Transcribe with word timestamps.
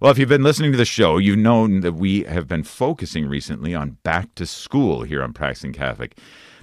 Well, 0.00 0.12
if 0.12 0.18
you've 0.18 0.28
been 0.28 0.44
listening 0.44 0.70
to 0.70 0.78
the 0.78 0.84
show, 0.84 1.18
you've 1.18 1.38
known 1.38 1.80
that 1.80 1.94
we 1.94 2.22
have 2.22 2.46
been 2.46 2.62
focusing 2.62 3.26
recently 3.26 3.74
on 3.74 3.98
back 4.04 4.32
to 4.36 4.46
school 4.46 5.02
here 5.02 5.24
on 5.24 5.32
Practicing 5.32 5.72
Catholic. 5.72 6.16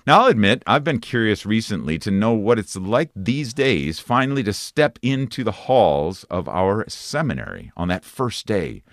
Now, 0.08 0.22
I'll 0.22 0.28
admit, 0.28 0.64
I've 0.66 0.86
been 0.86 1.02
curious 1.02 1.46
recently 1.46 2.00
to 2.00 2.12
know 2.12 2.32
what 2.32 2.58
it's 2.58 2.78
like 2.78 3.10
these 3.14 3.54
days 3.54 4.00
finally 4.00 4.42
to 4.44 4.54
step 4.54 4.98
into 5.02 5.44
the 5.44 5.52
halls 5.52 6.24
of 6.30 6.48
our 6.48 6.86
seminary 6.88 7.74
on 7.76 7.90
that 7.90 8.06
first 8.06 8.46
day 8.46 8.84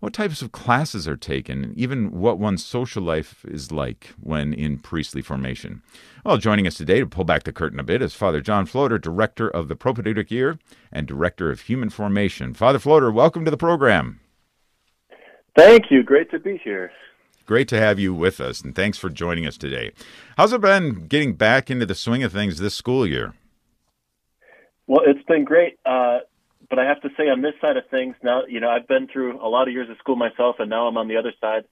what 0.00 0.12
types 0.12 0.42
of 0.42 0.52
classes 0.52 1.08
are 1.08 1.16
taken, 1.16 1.64
and 1.64 1.78
even 1.78 2.12
what 2.12 2.38
one's 2.38 2.64
social 2.64 3.02
life 3.02 3.44
is 3.48 3.72
like 3.72 4.14
when 4.20 4.52
in 4.52 4.78
priestly 4.78 5.22
formation. 5.22 5.82
Well, 6.24 6.36
joining 6.36 6.66
us 6.66 6.76
today 6.76 7.00
to 7.00 7.06
pull 7.06 7.24
back 7.24 7.42
the 7.42 7.52
curtain 7.52 7.80
a 7.80 7.82
bit 7.82 8.02
is 8.02 8.14
Father 8.14 8.40
John 8.40 8.66
Floeder, 8.66 8.98
Director 8.98 9.48
of 9.48 9.68
the 9.68 9.76
Propaedeutic 9.76 10.30
Year 10.30 10.58
and 10.92 11.06
Director 11.06 11.50
of 11.50 11.62
Human 11.62 11.90
Formation. 11.90 12.54
Father 12.54 12.78
Floeder, 12.78 13.10
welcome 13.10 13.44
to 13.44 13.50
the 13.50 13.56
program. 13.56 14.20
Thank 15.56 15.90
you. 15.90 16.04
Great 16.04 16.30
to 16.30 16.38
be 16.38 16.60
here. 16.62 16.92
Great 17.44 17.66
to 17.68 17.80
have 17.80 17.98
you 17.98 18.14
with 18.14 18.40
us, 18.40 18.60
and 18.60 18.74
thanks 18.74 18.98
for 18.98 19.08
joining 19.08 19.46
us 19.46 19.56
today. 19.56 19.90
How's 20.36 20.52
it 20.52 20.60
been 20.60 21.06
getting 21.06 21.34
back 21.34 21.70
into 21.70 21.86
the 21.86 21.94
swing 21.94 22.22
of 22.22 22.30
things 22.30 22.58
this 22.58 22.74
school 22.74 23.06
year? 23.06 23.34
Well, 24.86 25.00
it's 25.06 25.24
been 25.26 25.44
great. 25.44 25.78
Uh, 25.84 26.18
but 26.70 26.78
I 26.78 26.86
have 26.86 27.00
to 27.02 27.08
say 27.16 27.24
on 27.24 27.40
this 27.40 27.54
side 27.60 27.76
of 27.76 27.88
things 27.90 28.14
now, 28.22 28.42
you 28.46 28.60
know, 28.60 28.68
I've 28.68 28.86
been 28.86 29.08
through 29.08 29.44
a 29.44 29.48
lot 29.48 29.68
of 29.68 29.74
years 29.74 29.88
of 29.90 29.96
school 29.98 30.16
myself, 30.16 30.56
and 30.58 30.68
now 30.68 30.86
I'm 30.86 30.96
on 30.96 31.08
the 31.08 31.16
other 31.16 31.32
side, 31.40 31.64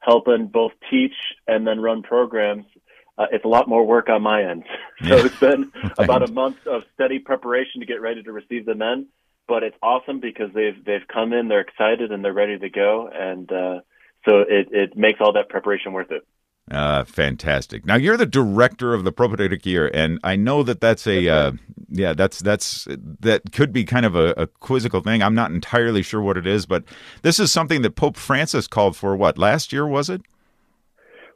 helping 0.00 0.48
both 0.48 0.72
teach 0.90 1.14
and 1.46 1.66
then 1.66 1.80
run 1.80 2.02
programs. 2.02 2.66
Uh, 3.16 3.26
it's 3.32 3.44
a 3.44 3.48
lot 3.48 3.68
more 3.68 3.86
work 3.86 4.08
on 4.08 4.22
my 4.22 4.42
end. 4.42 4.64
So 5.02 5.16
yeah. 5.16 5.24
it's 5.24 5.40
been 5.40 5.72
about 5.98 6.28
a 6.28 6.30
month 6.30 6.66
of 6.66 6.82
steady 6.92 7.20
preparation 7.20 7.80
to 7.80 7.86
get 7.86 8.02
ready 8.02 8.22
to 8.22 8.32
receive 8.32 8.66
the 8.66 8.74
men. 8.74 9.06
But 9.48 9.62
it's 9.62 9.76
awesome 9.82 10.20
because 10.20 10.52
they've 10.54 10.84
they've 10.84 11.06
come 11.08 11.32
in, 11.32 11.48
they're 11.48 11.60
excited, 11.60 12.12
and 12.12 12.22
they're 12.22 12.34
ready 12.34 12.58
to 12.58 12.68
go, 12.68 13.08
and 13.12 13.50
uh, 13.50 13.80
so 14.28 14.40
it 14.40 14.68
it 14.70 14.96
makes 14.96 15.20
all 15.20 15.32
that 15.32 15.48
preparation 15.48 15.92
worth 15.92 16.12
it. 16.12 16.24
Uh, 16.70 17.04
fantastic. 17.04 17.84
Now 17.84 17.96
you're 17.96 18.16
the 18.16 18.26
director 18.26 18.94
of 18.94 19.02
the 19.02 19.12
Propaedeutic 19.12 19.66
Year, 19.66 19.90
and 19.92 20.20
I 20.22 20.36
know 20.36 20.62
that 20.62 20.80
that's 20.80 21.06
a 21.06 21.28
uh, 21.28 21.52
yeah, 21.88 22.12
that's 22.12 22.38
that's 22.38 22.86
that 23.20 23.52
could 23.52 23.72
be 23.72 23.84
kind 23.84 24.06
of 24.06 24.14
a, 24.14 24.32
a, 24.36 24.46
quizzical 24.46 25.00
thing. 25.00 25.22
I'm 25.22 25.34
not 25.34 25.50
entirely 25.50 26.02
sure 26.02 26.22
what 26.22 26.36
it 26.36 26.46
is, 26.46 26.66
but 26.66 26.84
this 27.22 27.40
is 27.40 27.50
something 27.50 27.82
that 27.82 27.96
Pope 27.96 28.16
Francis 28.16 28.68
called 28.68 28.96
for. 28.96 29.16
What 29.16 29.36
last 29.36 29.72
year 29.72 29.86
was 29.86 30.08
it? 30.08 30.22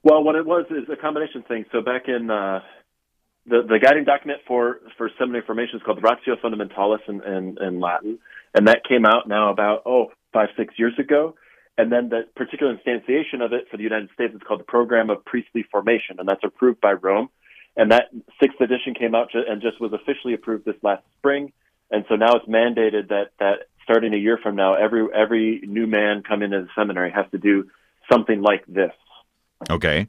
Well, 0.05 0.23
what 0.23 0.37
it 0.37 0.47
was 0.47 0.67
is 0.71 0.89
a 0.93 0.97
combination 0.97 1.43
thing. 1.43 1.65
So 1.73 1.81
back 1.81 2.03
in 2.07 2.31
uh, 2.31 2.61
the 3.47 3.63
the 3.69 3.81
guiding 3.83 4.05
document 4.05 4.41
for 4.47 4.81
for 4.97 5.11
seminary 5.19 5.45
formation 5.45 5.77
is 5.77 5.83
called 5.83 6.03
Ratio 6.03 6.37
Fundamentalis 6.43 7.01
in, 7.09 7.23
in, 7.25 7.59
in 7.61 7.81
Latin, 7.81 8.19
and 8.55 8.69
that 8.69 8.83
came 8.89 9.05
out 9.05 9.27
now 9.27 9.51
about 9.51 9.83
oh 9.87 10.13
five 10.33 10.49
six 10.57 10.75
years 10.79 10.95
ago. 10.99 11.35
And 11.77 11.91
then 11.91 12.09
the 12.09 12.23
particular 12.37 12.77
instantiation 12.77 13.45
of 13.45 13.53
it 13.53 13.67
for 13.71 13.77
the 13.77 13.83
United 13.83 14.11
States 14.15 14.35
is 14.35 14.41
called 14.47 14.61
the 14.61 14.65
Program 14.65 15.11
of 15.11 15.25
Priestly 15.25 15.65
Formation, 15.71 16.21
and 16.21 16.29
that's 16.29 16.45
approved 16.45 16.81
by 16.81 16.93
Rome. 16.93 17.29
And 17.77 17.91
that 17.91 18.11
sixth 18.41 18.61
edition 18.61 18.95
came 18.95 19.15
out 19.15 19.31
and 19.35 19.61
just 19.61 19.81
was 19.81 19.93
officially 19.93 20.35
approved 20.35 20.65
this 20.65 20.77
last 20.83 21.03
spring. 21.19 21.53
And 21.91 22.05
so 22.09 22.15
now 22.15 22.37
it's 22.37 22.47
mandated 22.47 23.09
that, 23.09 23.31
that 23.41 23.69
starting 23.83 24.15
a 24.15 24.17
year 24.17 24.39
from 24.41 24.55
now, 24.55 24.75
every, 24.75 25.07
every 25.13 25.61
new 25.67 25.87
man 25.87 26.23
coming 26.23 26.53
into 26.53 26.67
the 26.67 26.71
seminary 26.77 27.11
has 27.11 27.27
to 27.33 27.39
do 27.39 27.69
something 28.11 28.41
like 28.41 28.65
this. 28.67 28.93
Okay. 29.69 30.07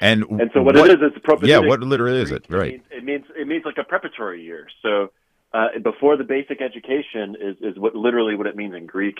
And, 0.00 0.24
and 0.24 0.50
so 0.52 0.62
what, 0.62 0.76
what 0.76 0.90
it 0.90 1.02
is, 1.02 1.12
it's 1.16 1.42
a 1.42 1.46
Yeah, 1.46 1.60
what 1.60 1.80
literally 1.80 2.20
is 2.20 2.30
it? 2.30 2.44
Right. 2.50 2.74
It 2.74 2.74
means, 2.74 2.84
it 2.90 3.04
means, 3.04 3.24
it 3.40 3.46
means 3.48 3.64
like 3.64 3.78
a 3.78 3.84
preparatory 3.84 4.42
year. 4.42 4.68
So, 4.82 5.10
uh, 5.54 5.78
before 5.82 6.18
the 6.18 6.24
basic 6.24 6.60
education 6.60 7.36
is, 7.40 7.56
is 7.62 7.78
what 7.78 7.94
literally 7.94 8.34
what 8.34 8.46
it 8.46 8.56
means 8.56 8.74
in 8.74 8.84
Greek. 8.84 9.16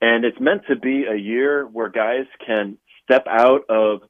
And 0.00 0.24
it's 0.24 0.38
meant 0.40 0.62
to 0.68 0.76
be 0.76 1.04
a 1.04 1.16
year 1.16 1.66
where 1.66 1.88
guys 1.88 2.26
can 2.46 2.78
step 3.04 3.26
out 3.28 3.62
of 3.68 4.02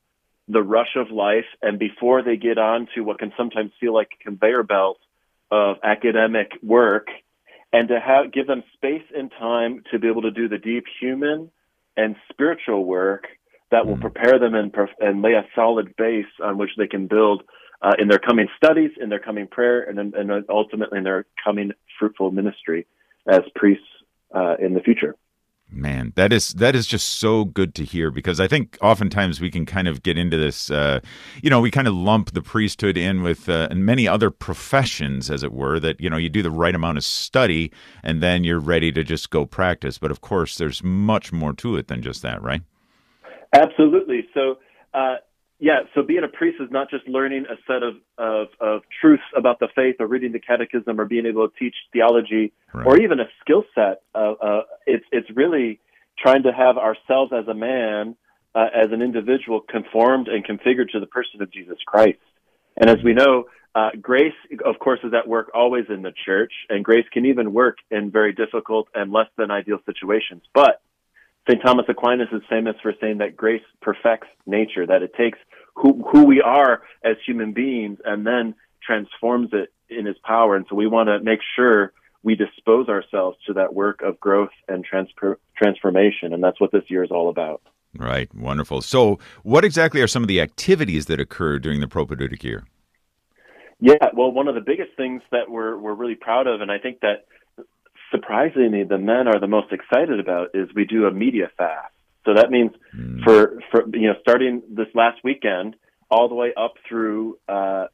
the 0.48 0.62
rush 0.62 0.96
of 0.96 1.10
life 1.10 1.44
and 1.62 1.78
before 1.78 2.22
they 2.22 2.36
get 2.36 2.58
on 2.58 2.88
to 2.94 3.02
what 3.02 3.18
can 3.18 3.32
sometimes 3.36 3.70
feel 3.78 3.94
like 3.94 4.08
a 4.20 4.24
conveyor 4.24 4.62
belt 4.62 4.98
of 5.50 5.76
academic 5.82 6.50
work 6.62 7.08
and 7.72 7.88
to 7.88 8.00
have 8.00 8.32
give 8.32 8.46
them 8.46 8.62
space 8.74 9.04
and 9.14 9.30
time 9.38 9.82
to 9.90 9.98
be 9.98 10.08
able 10.08 10.22
to 10.22 10.30
do 10.30 10.48
the 10.48 10.58
deep 10.58 10.84
human 11.00 11.50
and 11.96 12.16
spiritual 12.30 12.84
work 12.84 13.26
that 13.70 13.86
will 13.86 13.96
mm. 13.96 14.00
prepare 14.00 14.38
them 14.38 14.54
and, 14.54 14.74
and 15.00 15.22
lay 15.22 15.32
a 15.32 15.44
solid 15.54 15.94
base 15.96 16.26
on 16.42 16.56
which 16.56 16.70
they 16.78 16.86
can 16.86 17.06
build 17.06 17.42
uh, 17.82 17.92
in 17.98 18.08
their 18.08 18.18
coming 18.18 18.48
studies, 18.56 18.90
in 19.00 19.08
their 19.08 19.20
coming 19.20 19.46
prayer, 19.46 19.82
and, 19.82 19.98
and 20.14 20.44
ultimately 20.48 20.98
in 20.98 21.04
their 21.04 21.26
coming 21.42 21.72
fruitful 21.98 22.30
ministry 22.30 22.86
as 23.26 23.40
priests 23.54 23.84
uh, 24.34 24.56
in 24.58 24.74
the 24.74 24.80
future. 24.80 25.14
Man, 25.70 26.14
that 26.16 26.32
is 26.32 26.54
that 26.54 26.74
is 26.74 26.86
just 26.86 27.20
so 27.20 27.44
good 27.44 27.74
to 27.74 27.84
hear 27.84 28.10
because 28.10 28.40
I 28.40 28.48
think 28.48 28.78
oftentimes 28.80 29.38
we 29.38 29.50
can 29.50 29.66
kind 29.66 29.86
of 29.86 30.02
get 30.02 30.16
into 30.16 30.38
this, 30.38 30.70
uh, 30.70 31.00
you 31.42 31.50
know, 31.50 31.60
we 31.60 31.70
kind 31.70 31.86
of 31.86 31.92
lump 31.92 32.30
the 32.30 32.40
priesthood 32.40 32.96
in 32.96 33.22
with 33.22 33.50
uh, 33.50 33.68
and 33.70 33.84
many 33.84 34.08
other 34.08 34.30
professions, 34.30 35.30
as 35.30 35.42
it 35.42 35.52
were. 35.52 35.78
That 35.78 36.00
you 36.00 36.08
know 36.08 36.16
you 36.16 36.30
do 36.30 36.42
the 36.42 36.50
right 36.50 36.74
amount 36.74 36.96
of 36.96 37.04
study 37.04 37.70
and 38.02 38.22
then 38.22 38.44
you're 38.44 38.58
ready 38.58 38.90
to 38.92 39.04
just 39.04 39.28
go 39.28 39.44
practice. 39.44 39.98
But 39.98 40.10
of 40.10 40.22
course, 40.22 40.56
there's 40.56 40.82
much 40.82 41.32
more 41.32 41.52
to 41.54 41.76
it 41.76 41.88
than 41.88 42.00
just 42.00 42.22
that, 42.22 42.40
right? 42.40 42.62
Absolutely. 43.52 44.26
So 44.32 44.56
uh, 44.94 45.16
yeah, 45.60 45.80
so 45.94 46.02
being 46.02 46.22
a 46.22 46.28
priest 46.28 46.58
is 46.60 46.70
not 46.70 46.88
just 46.88 47.08
learning 47.08 47.46
a 47.50 47.56
set 47.66 47.82
of, 47.82 47.96
of, 48.16 48.48
of 48.60 48.82
truths 49.00 49.24
about 49.36 49.58
the 49.58 49.68
faith 49.74 49.96
or 49.98 50.06
reading 50.06 50.32
the 50.32 50.38
catechism 50.38 51.00
or 51.00 51.04
being 51.04 51.26
able 51.26 51.48
to 51.48 51.54
teach 51.58 51.74
theology 51.92 52.52
right. 52.72 52.86
or 52.86 53.00
even 53.00 53.18
a 53.18 53.24
skill 53.40 53.64
set. 53.74 54.02
Uh, 54.14 54.34
uh, 54.40 54.60
it's, 54.86 55.04
it's 55.10 55.28
really 55.34 55.80
trying 56.16 56.44
to 56.44 56.52
have 56.52 56.76
ourselves 56.78 57.32
as 57.36 57.48
a 57.48 57.54
man, 57.54 58.14
uh, 58.54 58.66
as 58.74 58.92
an 58.92 59.02
individual, 59.02 59.60
conformed 59.60 60.28
and 60.28 60.46
configured 60.46 60.90
to 60.90 61.00
the 61.00 61.06
person 61.06 61.42
of 61.42 61.52
Jesus 61.52 61.78
Christ. 61.86 62.18
And 62.76 62.88
as 62.88 62.98
we 63.04 63.12
know, 63.12 63.46
uh, 63.74 63.90
grace, 64.00 64.34
of 64.64 64.78
course, 64.78 65.00
is 65.02 65.12
at 65.12 65.28
work 65.28 65.50
always 65.54 65.84
in 65.88 66.02
the 66.02 66.12
church, 66.24 66.52
and 66.68 66.84
grace 66.84 67.04
can 67.12 67.26
even 67.26 67.52
work 67.52 67.78
in 67.90 68.10
very 68.10 68.32
difficult 68.32 68.88
and 68.94 69.12
less 69.12 69.28
than 69.36 69.50
ideal 69.50 69.78
situations. 69.84 70.42
But 70.54 70.80
St. 71.48 71.62
Thomas 71.62 71.86
Aquinas 71.88 72.28
is 72.32 72.42
famous 72.50 72.76
for 72.82 72.92
saying 73.00 73.18
that 73.18 73.36
grace 73.36 73.62
perfects 73.80 74.28
nature, 74.46 74.86
that 74.86 75.02
it 75.02 75.14
takes 75.14 75.38
who, 75.74 76.04
who 76.12 76.24
we 76.24 76.42
are 76.42 76.82
as 77.04 77.16
human 77.24 77.52
beings 77.52 77.98
and 78.04 78.26
then 78.26 78.54
transforms 78.82 79.50
it 79.52 79.72
in 79.88 80.04
his 80.04 80.16
power. 80.24 80.56
And 80.56 80.66
so 80.68 80.76
we 80.76 80.86
want 80.86 81.08
to 81.08 81.20
make 81.20 81.40
sure 81.56 81.92
we 82.22 82.34
dispose 82.34 82.88
ourselves 82.88 83.38
to 83.46 83.54
that 83.54 83.74
work 83.74 84.02
of 84.02 84.20
growth 84.20 84.50
and 84.66 84.84
transfer, 84.84 85.38
transformation. 85.56 86.34
And 86.34 86.42
that's 86.42 86.60
what 86.60 86.72
this 86.72 86.84
year 86.88 87.02
is 87.02 87.10
all 87.10 87.30
about. 87.30 87.62
Right. 87.96 88.32
Wonderful. 88.34 88.82
So, 88.82 89.18
what 89.42 89.64
exactly 89.64 90.02
are 90.02 90.06
some 90.06 90.22
of 90.22 90.28
the 90.28 90.42
activities 90.42 91.06
that 91.06 91.18
occur 91.18 91.58
during 91.58 91.80
the 91.80 91.86
propaedeutic 91.86 92.42
year? 92.42 92.64
Yeah, 93.80 93.94
well, 94.12 94.30
one 94.30 94.48
of 94.48 94.54
the 94.54 94.60
biggest 94.60 94.90
things 94.96 95.22
that 95.30 95.48
we're 95.48 95.78
we're 95.78 95.94
really 95.94 96.16
proud 96.16 96.46
of, 96.46 96.60
and 96.60 96.70
I 96.70 96.78
think 96.78 97.00
that 97.00 97.24
surprisingly 98.10 98.84
the 98.84 98.98
men 98.98 99.28
are 99.28 99.40
the 99.40 99.46
most 99.46 99.72
excited 99.72 100.20
about 100.20 100.48
is 100.54 100.68
we 100.74 100.84
do 100.84 101.06
a 101.06 101.10
media 101.10 101.50
fast. 101.56 101.92
So 102.24 102.34
that 102.34 102.50
means 102.50 102.72
mm. 102.94 103.22
for 103.24 103.60
for 103.70 103.84
you 103.94 104.08
know 104.08 104.14
starting 104.20 104.62
this 104.70 104.88
last 104.94 105.18
weekend 105.24 105.76
all 106.10 106.28
the 106.28 106.34
way 106.34 106.52
up 106.56 106.74
through 106.88 107.38
uh, 107.48 107.86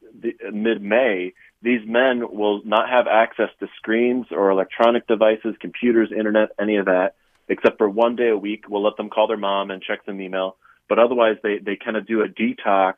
mid 0.53 0.83
May, 0.83 1.33
these 1.63 1.81
men 1.87 2.23
will 2.31 2.63
not 2.65 2.89
have 2.89 3.07
access 3.07 3.49
to 3.61 3.67
screens 3.77 4.27
or 4.31 4.51
electronic 4.51 5.07
devices, 5.07 5.57
computers, 5.61 6.13
internet, 6.17 6.51
any 6.61 6.77
of 6.77 6.87
that, 6.87 7.15
except 7.49 7.79
for 7.79 7.89
one 7.89 8.15
day 8.17 8.29
a 8.29 8.37
week. 8.37 8.65
We'll 8.69 8.85
let 8.85 8.97
them 8.97 9.11
call 9.11 9.27
their 9.27 9.37
mom 9.37 9.71
and 9.71 9.83
check 9.83 10.01
some 10.07 10.21
email, 10.21 10.57
but 10.89 10.99
otherwise 10.99 11.37
they 11.43 11.59
they 11.59 11.77
kind 11.77 11.97
of 11.97 12.07
do 12.07 12.23
a 12.23 12.29
detox 12.29 12.95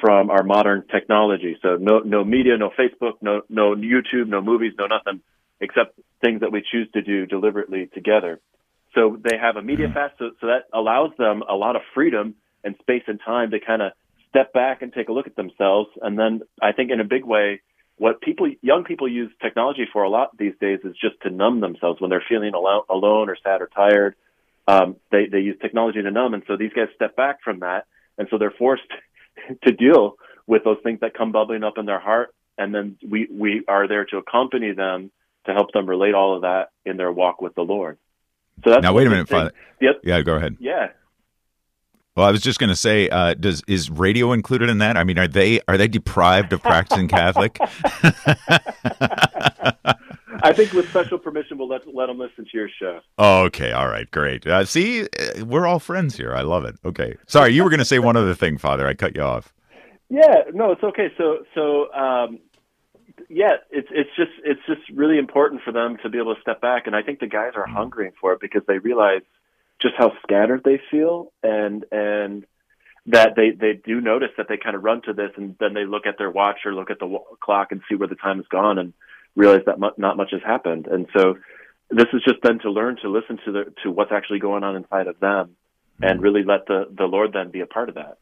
from 0.00 0.30
our 0.30 0.42
modern 0.42 0.84
technology. 0.86 1.56
So 1.62 1.76
no 1.76 2.00
no 2.00 2.24
media, 2.24 2.56
no 2.56 2.70
Facebook, 2.70 3.14
no 3.20 3.42
no 3.48 3.74
YouTube, 3.74 4.28
no 4.28 4.40
movies, 4.40 4.72
no 4.78 4.86
nothing 4.86 5.20
except 5.60 5.98
things 6.20 6.40
that 6.40 6.52
we 6.52 6.62
choose 6.70 6.88
to 6.92 7.02
do 7.02 7.26
deliberately 7.26 7.88
together. 7.92 8.40
So 8.94 9.18
they 9.22 9.36
have 9.36 9.56
a 9.56 9.62
media 9.62 9.86
mm-hmm. 9.86 9.94
fast, 9.94 10.14
so, 10.18 10.30
so 10.40 10.46
that 10.48 10.64
allows 10.72 11.10
them 11.18 11.42
a 11.48 11.54
lot 11.54 11.76
of 11.76 11.82
freedom 11.94 12.34
and 12.64 12.74
space 12.80 13.02
and 13.06 13.20
time 13.24 13.50
to 13.50 13.60
kind 13.60 13.82
of 13.82 13.92
step 14.30 14.52
back 14.52 14.82
and 14.82 14.92
take 14.92 15.08
a 15.08 15.12
look 15.12 15.26
at 15.26 15.36
themselves. 15.36 15.90
And 16.00 16.18
then 16.18 16.40
I 16.60 16.72
think 16.72 16.90
in 16.90 17.00
a 17.00 17.04
big 17.04 17.24
way, 17.24 17.60
what 17.96 18.20
people, 18.20 18.48
young 18.62 18.84
people 18.84 19.08
use 19.10 19.30
technology 19.42 19.86
for 19.92 20.04
a 20.04 20.08
lot 20.08 20.36
these 20.36 20.54
days 20.60 20.80
is 20.84 20.94
just 21.00 21.20
to 21.22 21.30
numb 21.30 21.60
themselves 21.60 22.00
when 22.00 22.10
they're 22.10 22.24
feeling 22.28 22.54
alone, 22.54 22.82
alone 22.88 23.28
or 23.28 23.36
sad 23.42 23.60
or 23.60 23.68
tired. 23.74 24.14
Um, 24.66 24.96
they, 25.10 25.26
they 25.26 25.40
use 25.40 25.56
technology 25.60 26.02
to 26.02 26.10
numb. 26.10 26.34
And 26.34 26.42
so 26.46 26.56
these 26.56 26.72
guys 26.72 26.88
step 26.94 27.16
back 27.16 27.42
from 27.42 27.60
that. 27.60 27.86
And 28.16 28.28
so 28.30 28.38
they're 28.38 28.52
forced 28.52 28.82
to 29.64 29.72
deal 29.72 30.16
with 30.46 30.64
those 30.64 30.78
things 30.82 31.00
that 31.00 31.14
come 31.14 31.32
bubbling 31.32 31.64
up 31.64 31.78
in 31.78 31.86
their 31.86 32.00
heart. 32.00 32.34
And 32.56 32.74
then 32.74 32.96
we, 33.08 33.28
we 33.30 33.64
are 33.68 33.88
there 33.88 34.04
to 34.06 34.18
accompany 34.18 34.72
them 34.72 35.10
to 35.48 35.54
help 35.54 35.72
them 35.72 35.86
relate 35.86 36.14
all 36.14 36.36
of 36.36 36.42
that 36.42 36.70
in 36.84 36.96
their 36.96 37.12
walk 37.12 37.40
with 37.42 37.54
the 37.54 37.62
Lord. 37.62 37.98
So 38.64 38.70
that's 38.70 38.82
now 38.82 38.92
wait 38.92 39.06
a 39.06 39.10
minute, 39.10 39.28
Father. 39.28 39.52
Yep. 39.80 40.00
Yeah, 40.02 40.22
go 40.22 40.36
ahead. 40.36 40.56
Yeah. 40.60 40.88
Well, 42.16 42.26
I 42.26 42.32
was 42.32 42.40
just 42.40 42.58
going 42.58 42.70
to 42.70 42.76
say, 42.76 43.08
uh, 43.08 43.34
does 43.34 43.62
is 43.68 43.90
radio 43.90 44.32
included 44.32 44.70
in 44.70 44.78
that? 44.78 44.96
I 44.96 45.04
mean, 45.04 45.18
are 45.18 45.28
they 45.28 45.60
are 45.68 45.76
they 45.76 45.86
deprived 45.86 46.52
of 46.52 46.60
practicing 46.62 47.06
Catholic? 47.16 47.58
I 50.40 50.52
think 50.52 50.72
with 50.72 50.88
special 50.88 51.18
permission, 51.18 51.58
we'll 51.58 51.68
let 51.68 51.82
let 51.94 52.06
them 52.06 52.18
listen 52.18 52.44
to 52.44 52.50
your 52.52 52.68
show. 52.80 53.00
Oh, 53.18 53.44
okay, 53.44 53.70
all 53.70 53.88
right, 53.88 54.10
great. 54.10 54.46
Uh, 54.46 54.64
see, 54.64 55.02
uh, 55.02 55.44
we're 55.44 55.66
all 55.66 55.78
friends 55.78 56.16
here. 56.16 56.34
I 56.34 56.42
love 56.42 56.64
it. 56.64 56.76
Okay, 56.84 57.14
sorry, 57.26 57.52
you 57.52 57.62
were 57.62 57.70
going 57.70 57.78
to 57.78 57.84
say 57.84 57.98
one 58.00 58.16
other 58.16 58.34
thing, 58.34 58.58
Father. 58.58 58.86
I 58.86 58.94
cut 58.94 59.14
you 59.14 59.22
off. 59.22 59.52
Yeah, 60.10 60.44
no, 60.54 60.72
it's 60.72 60.82
okay. 60.82 61.08
So, 61.18 61.44
so 61.54 61.92
um, 61.92 62.38
yeah, 63.28 63.56
it's 63.70 63.88
it's 63.90 64.10
just 64.16 64.32
it's 64.44 64.60
just 64.66 64.80
really 64.94 65.18
important 65.18 65.62
for 65.62 65.72
them 65.72 65.96
to 66.02 66.08
be 66.08 66.18
able 66.18 66.34
to 66.34 66.40
step 66.40 66.60
back, 66.60 66.86
and 66.86 66.96
I 66.96 67.02
think 67.02 67.20
the 67.20 67.26
guys 67.26 67.52
are 67.54 67.64
mm-hmm. 67.64 67.76
hungering 67.76 68.12
for 68.20 68.32
it 68.32 68.40
because 68.40 68.62
they 68.66 68.78
realize 68.78 69.22
just 69.80 69.94
how 69.96 70.12
scattered 70.22 70.62
they 70.64 70.80
feel, 70.90 71.32
and 71.42 71.84
and 71.92 72.46
that 73.06 73.30
they 73.36 73.50
they 73.50 73.72
do 73.72 74.00
notice 74.00 74.30
that 74.36 74.46
they 74.48 74.56
kind 74.56 74.76
of 74.76 74.84
run 74.84 75.02
to 75.02 75.12
this, 75.12 75.30
and 75.36 75.56
then 75.60 75.74
they 75.74 75.84
look 75.84 76.06
at 76.06 76.18
their 76.18 76.30
watch 76.30 76.58
or 76.64 76.74
look 76.74 76.90
at 76.90 76.98
the 76.98 77.18
clock 77.40 77.68
and 77.72 77.80
see 77.88 77.94
where 77.94 78.08
the 78.08 78.14
time 78.14 78.36
has 78.36 78.46
gone, 78.46 78.78
and 78.78 78.92
realize 79.36 79.62
that 79.66 79.78
mu- 79.78 79.90
not 79.96 80.16
much 80.16 80.30
has 80.32 80.42
happened. 80.44 80.86
And 80.86 81.06
so, 81.16 81.36
this 81.90 82.06
is 82.12 82.22
just 82.24 82.40
then 82.42 82.58
to 82.60 82.70
learn 82.70 82.96
to 83.02 83.08
listen 83.08 83.38
to 83.44 83.52
the 83.52 83.64
to 83.82 83.90
what's 83.90 84.12
actually 84.12 84.40
going 84.40 84.64
on 84.64 84.76
inside 84.76 85.06
of 85.06 85.20
them, 85.20 85.56
and 86.02 86.22
really 86.22 86.42
let 86.42 86.66
the 86.66 86.86
the 86.96 87.06
Lord 87.06 87.32
then 87.32 87.50
be 87.50 87.60
a 87.60 87.66
part 87.66 87.88
of 87.88 87.94
that. 87.94 88.18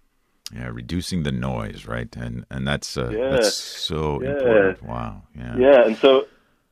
Yeah, 0.56 0.68
reducing 0.68 1.22
the 1.22 1.32
noise, 1.32 1.86
right? 1.86 2.14
And 2.16 2.46
and 2.50 2.66
that's 2.66 2.96
uh, 2.96 3.10
yeah. 3.10 3.30
that's 3.30 3.54
so 3.54 4.22
yeah. 4.22 4.30
important. 4.30 4.82
Wow. 4.82 5.22
Yeah. 5.36 5.56
Yeah, 5.58 5.86
and 5.86 5.96
so 5.98 6.26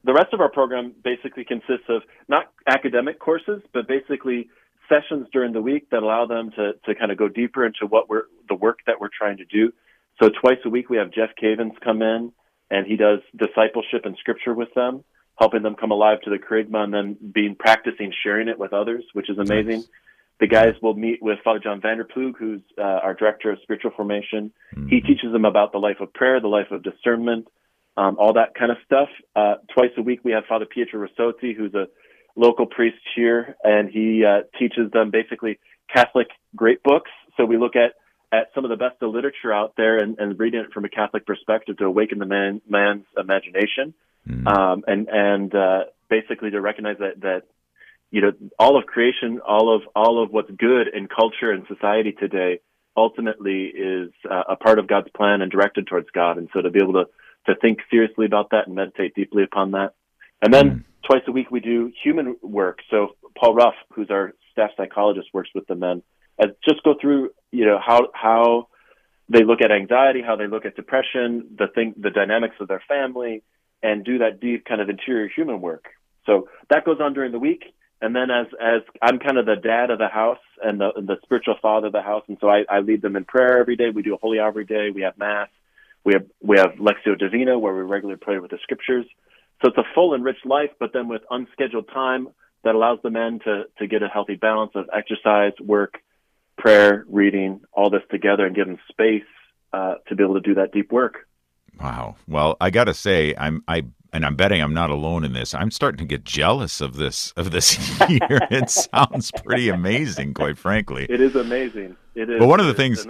the 0.05 0.13
rest 0.13 0.33
of 0.33 0.41
our 0.41 0.51
program 0.51 0.95
basically 1.03 1.45
consists 1.45 1.89
of 1.89 2.03
not 2.29 2.53
academic 2.67 3.19
courses, 3.19 3.63
but 3.73 3.87
basically 3.87 4.49
sessions 4.89 5.27
during 5.33 5.53
the 5.53 5.63
week 5.63 5.91
that 5.91 6.03
allow 6.03 6.27
them 6.27 6.51
to, 6.57 6.73
to 6.85 6.95
kind 6.95 7.11
of 7.11 7.19
go 7.19 7.29
deeper 7.29 7.65
into 7.65 7.87
what 7.89 8.09
we're 8.09 8.25
the 8.49 8.55
work 8.55 8.79
that 8.87 9.01
we're 9.01 9.09
trying 9.17 9.39
to 9.39 9.45
do. 9.45 9.73
So 10.23 10.29
twice 10.29 10.59
a 10.65 10.71
week 10.71 10.89
we 10.91 10.99
have 10.99 11.11
Jeff 11.11 11.31
Cavins 11.43 11.79
come 11.83 12.03
in 12.03 12.33
and 12.71 12.87
he 12.87 12.97
does 12.97 13.21
discipleship 13.37 14.03
and 14.05 14.17
scripture 14.19 14.55
with 14.55 14.73
them, 14.75 15.05
helping 15.39 15.63
them 15.63 15.75
come 15.75 15.91
alive 15.91 16.21
to 16.23 16.31
the 16.31 16.39
kerygma 16.39 16.85
and 16.85 16.95
then 16.95 17.17
being 17.33 17.57
practicing 17.59 18.13
sharing 18.23 18.49
it 18.49 18.59
with 18.59 18.73
others, 18.73 19.05
which 19.13 19.31
is 19.31 19.39
amazing. 19.39 19.81
Nice. 19.81 19.89
The 20.41 20.49
guys 20.49 20.75
will 20.83 20.95
meet 20.95 21.23
with 21.23 21.39
Father 21.45 21.61
John 21.61 21.81
Vanderploeg, 21.81 22.35
who's 22.39 22.61
uh, 22.77 22.83
our 22.83 23.15
director 23.15 23.53
of 23.53 23.59
spiritual 23.63 23.93
formation. 23.97 24.53
Mm-hmm. 24.75 24.89
He 24.89 25.01
teaches 25.01 25.33
them 25.33 25.45
about 25.45 25.73
the 25.73 25.79
life 25.79 25.99
of 26.01 26.13
prayer, 26.13 26.41
the 26.41 26.49
life 26.49 26.71
of 26.71 26.83
discernment, 26.83 27.47
um, 27.97 28.17
all 28.19 28.33
that 28.35 28.55
kind 28.59 28.73
of 28.73 28.79
stuff. 28.85 29.09
Uh, 29.37 29.55
twice 29.73 29.91
a 29.97 30.03
week 30.03 30.21
we 30.25 30.33
have 30.33 30.45
Father 30.49 30.67
Pietro 30.67 31.07
Rossotti, 31.07 31.57
who's 31.57 31.75
a 31.75 31.87
local 32.37 32.67
priest 32.67 32.99
here, 33.15 33.57
and 33.63 33.89
he 33.89 34.25
uh, 34.25 34.43
teaches 34.59 34.91
them 34.93 35.11
basically 35.11 35.59
Catholic 35.95 36.29
great 36.57 36.83
books. 36.83 37.11
So 37.37 37.45
we 37.45 37.57
look 37.57 37.77
at 37.77 37.93
at 38.33 38.49
some 38.55 38.65
of 38.65 38.71
the 38.71 38.77
best 38.77 39.01
of 39.01 39.15
literature 39.15 39.53
out 39.53 39.75
there 39.77 39.99
and, 39.99 40.19
and 40.19 40.39
reading 40.39 40.61
it 40.61 40.73
from 40.73 40.85
a 40.85 40.89
Catholic 40.89 41.25
perspective 41.25 41.77
to 41.77 41.85
awaken 41.85 42.19
the 42.19 42.27
man, 42.27 42.61
man's 42.69 43.05
imagination, 43.17 43.95
mm. 44.29 44.47
um, 44.49 44.83
and 44.89 45.09
and 45.09 45.55
uh, 45.55 45.85
basically 46.11 46.51
to 46.51 46.61
recognize 46.61 46.97
that 46.99 47.21
that 47.21 47.43
you 48.15 48.21
know 48.23 48.33
all 48.59 48.79
of 48.79 48.87
creation, 48.87 49.41
all 49.47 49.75
of 49.75 49.83
all 49.95 50.23
of 50.23 50.31
what's 50.31 50.51
good 50.51 50.89
in 50.89 51.09
culture 51.09 51.51
and 51.51 51.67
society 51.67 52.13
today, 52.13 52.61
ultimately 52.97 53.65
is 53.65 54.11
uh, 54.31 54.45
a 54.49 54.57
part 54.57 54.79
of 54.79 54.87
God's 54.87 55.09
plan 55.17 55.43
and 55.43 55.51
directed 55.51 55.87
towards 55.87 56.09
God. 56.11 56.39
And 56.39 56.49
so 56.53 56.63
to 56.63 56.71
be 56.71 56.81
able 56.83 56.95
to 56.95 57.05
to 57.47 57.55
think 57.61 57.79
seriously 57.91 58.27
about 58.27 58.51
that 58.51 58.67
and 58.67 58.75
meditate 58.75 59.15
deeply 59.15 59.43
upon 59.43 59.73
that, 59.73 59.91
and 60.41 60.53
then. 60.53 60.71
Mm 60.71 60.85
twice 61.07 61.21
a 61.29 61.33
week 61.33 61.51
we 61.51 61.61
do 61.61 61.93
human 62.03 62.35
work. 62.43 62.79
So 62.91 63.17
Paul 63.39 63.55
Ruff, 63.55 63.75
who's 63.93 64.11
our 64.11 64.33
staff 64.53 64.71
psychologist, 64.75 65.29
works 65.35 65.51
with 65.55 65.67
the 65.67 65.75
men 65.75 66.03
and 66.39 66.55
just 66.67 66.83
go 66.83 66.95
through, 67.01 67.31
you 67.53 67.67
know, 67.67 67.79
how 67.85 68.09
how 68.15 68.69
they 69.29 69.45
look 69.45 69.61
at 69.63 69.71
anxiety, 69.71 70.23
how 70.25 70.37
they 70.37 70.47
look 70.47 70.65
at 70.67 70.77
depression, 70.77 71.57
the 71.59 71.67
thing, 71.75 71.95
the 71.97 72.11
dynamics 72.11 72.57
of 72.61 72.69
their 72.69 72.83
family, 72.87 73.43
and 73.83 74.05
do 74.05 74.19
that 74.19 74.41
deep 74.41 74.65
kind 74.65 74.81
of 74.81 74.89
interior 74.89 75.29
human 75.35 75.61
work. 75.61 75.87
So 76.27 76.49
that 76.71 76.85
goes 76.85 76.99
on 77.01 77.15
during 77.15 77.33
the 77.33 77.39
week. 77.39 77.74
And 78.01 78.15
then 78.15 78.31
as 78.31 78.47
as 78.61 78.83
I'm 79.01 79.19
kind 79.19 79.39
of 79.39 79.47
the 79.47 79.57
dad 79.57 79.91
of 79.91 79.99
the 79.99 80.09
house 80.09 80.39
and 80.63 80.81
the 80.81 80.93
the 80.97 81.17
spiritual 81.23 81.57
father 81.63 81.87
of 81.87 81.93
the 81.93 82.03
house, 82.03 82.25
and 82.29 82.37
so 82.41 82.49
I, 82.49 82.65
I 82.69 82.81
lead 82.81 83.03
them 83.03 83.17
in 83.17 83.25
prayer 83.25 83.59
every 83.59 83.77
day. 83.77 83.91
We 83.91 84.03
do 84.03 84.15
a 84.15 84.19
holy 84.19 84.41
hour 84.41 84.49
every 84.49 84.67
day. 84.67 84.91
We 84.95 85.03
have 85.03 85.17
mass. 85.17 85.49
We 86.05 86.13
have 86.15 86.27
we 86.43 86.59
have 86.59 86.73
Lectio 86.73 87.19
Divina 87.19 87.59
where 87.59 87.75
we 87.75 87.83
regularly 87.83 88.19
pray 88.21 88.39
with 88.39 88.51
the 88.51 88.59
scriptures. 88.63 89.07
So 89.63 89.69
it's 89.69 89.79
a 89.79 89.95
full 89.95 90.15
and 90.15 90.25
rich 90.25 90.45
life, 90.45 90.71
but 90.79 90.93
then 90.93 91.09
with 91.09 91.23
unscheduled 91.31 91.89
time 91.89 92.29
that 92.65 92.75
allows 92.75 92.99
the 93.03 93.11
men 93.11 93.39
to, 93.45 93.65
to 93.79 93.87
get 93.87 94.03
a 94.03 94.09
healthy 94.09 94.35
balance 94.35 94.73
of 94.75 94.89
exercise, 94.93 95.53
work, 95.61 96.01
prayer, 96.59 97.05
reading, 97.09 97.61
all 97.73 97.91
this 97.91 98.03
together 98.11 98.47
and 98.47 98.57
give 98.57 98.67
them 98.67 98.79
space 98.91 99.23
uh, 99.73 99.95
to 100.09 100.17
be 100.17 100.23
able 100.23 100.35
to 100.35 100.41
do 100.41 100.55
that 100.55 100.73
deep 100.73 100.91
work. 100.91 101.29
Wow. 101.81 102.17
Well, 102.29 102.57
I 102.61 102.71
got 102.71 102.85
to 102.85 102.95
say, 102.95 103.35
I'm 103.37 103.63
I 103.67 103.85
and 104.15 104.25
I'm 104.25 104.37
betting 104.37 104.63
I'm 104.63 104.73
not 104.73 104.89
alone 104.89 105.25
in 105.25 105.35
this. 105.35 105.53
I'm 105.53 105.71
starting 105.71 105.99
to 105.99 106.05
get 106.05 106.25
jealous 106.25 106.81
of 106.81 106.97
this 106.97 107.33
of 107.37 107.51
this 107.51 107.77
year. 108.09 108.39
it 108.51 108.71
sounds 108.71 109.31
pretty 109.45 109.69
amazing, 109.69 110.33
quite 110.33 110.57
frankly. 110.57 111.07
It 111.11 111.21
is 111.21 111.35
amazing. 111.37 111.97
It 112.15 112.31
is. 112.31 112.39
But 112.39 112.47
one 112.47 112.61
of 112.61 112.67
the 112.67 112.75
things, 112.75 113.07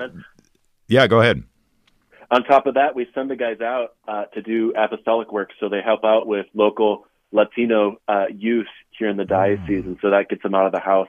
yeah, 0.89 1.07
go 1.07 1.21
ahead. 1.21 1.45
On 2.31 2.43
top 2.43 2.67
of 2.67 2.75
that, 2.75 2.97
we 2.97 3.07
send 3.15 3.31
the 3.31 3.37
guys 3.37 3.61
out 3.61 3.95
uh, 4.09 4.25
to 4.35 4.43
do 4.43 4.73
apostolic 4.77 5.31
work, 5.31 5.51
so 5.61 5.69
they 5.69 5.83
help 5.85 6.05
out 6.05 6.27
with 6.27 6.47
local 6.55 7.07
Latino 7.31 7.99
uh, 8.09 8.25
youth 8.35 8.67
here 8.99 9.09
in 9.09 9.17
the 9.17 9.25
diocese, 9.25 9.85
mm. 9.85 9.87
and 9.87 9.99
so 10.01 10.11
that 10.11 10.29
gets 10.29 10.43
them 10.43 10.55
out 10.55 10.67
of 10.67 10.73
the 10.73 10.81
house 10.81 11.09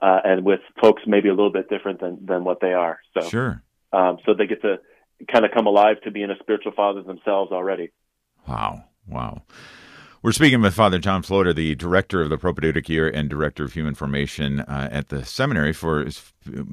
uh, 0.00 0.18
and 0.24 0.44
with 0.44 0.60
folks 0.80 1.02
maybe 1.06 1.28
a 1.28 1.34
little 1.34 1.52
bit 1.52 1.68
different 1.68 2.00
than 2.00 2.24
than 2.26 2.44
what 2.44 2.60
they 2.60 2.72
are. 2.72 2.98
So 3.16 3.28
sure, 3.28 3.62
um, 3.92 4.18
so 4.26 4.34
they 4.34 4.46
get 4.46 4.62
to 4.62 4.80
kind 5.30 5.44
of 5.44 5.52
come 5.52 5.66
alive 5.66 6.00
to 6.02 6.10
being 6.10 6.30
a 6.30 6.38
spiritual 6.40 6.72
father 6.72 7.02
themselves 7.02 7.52
already. 7.52 7.92
Wow, 8.48 8.84
wow. 9.06 9.42
We're 10.22 10.32
speaking 10.32 10.60
with 10.60 10.74
Father 10.74 10.98
John 10.98 11.22
Floeder, 11.22 11.54
the 11.54 11.74
director 11.76 12.20
of 12.20 12.28
the 12.28 12.36
Propaedeutic 12.36 12.90
Year 12.90 13.08
and 13.08 13.30
director 13.30 13.64
of 13.64 13.72
Human 13.72 13.94
Formation 13.94 14.60
uh, 14.60 14.90
at 14.92 15.08
the 15.08 15.24
seminary 15.24 15.72
for 15.72 16.06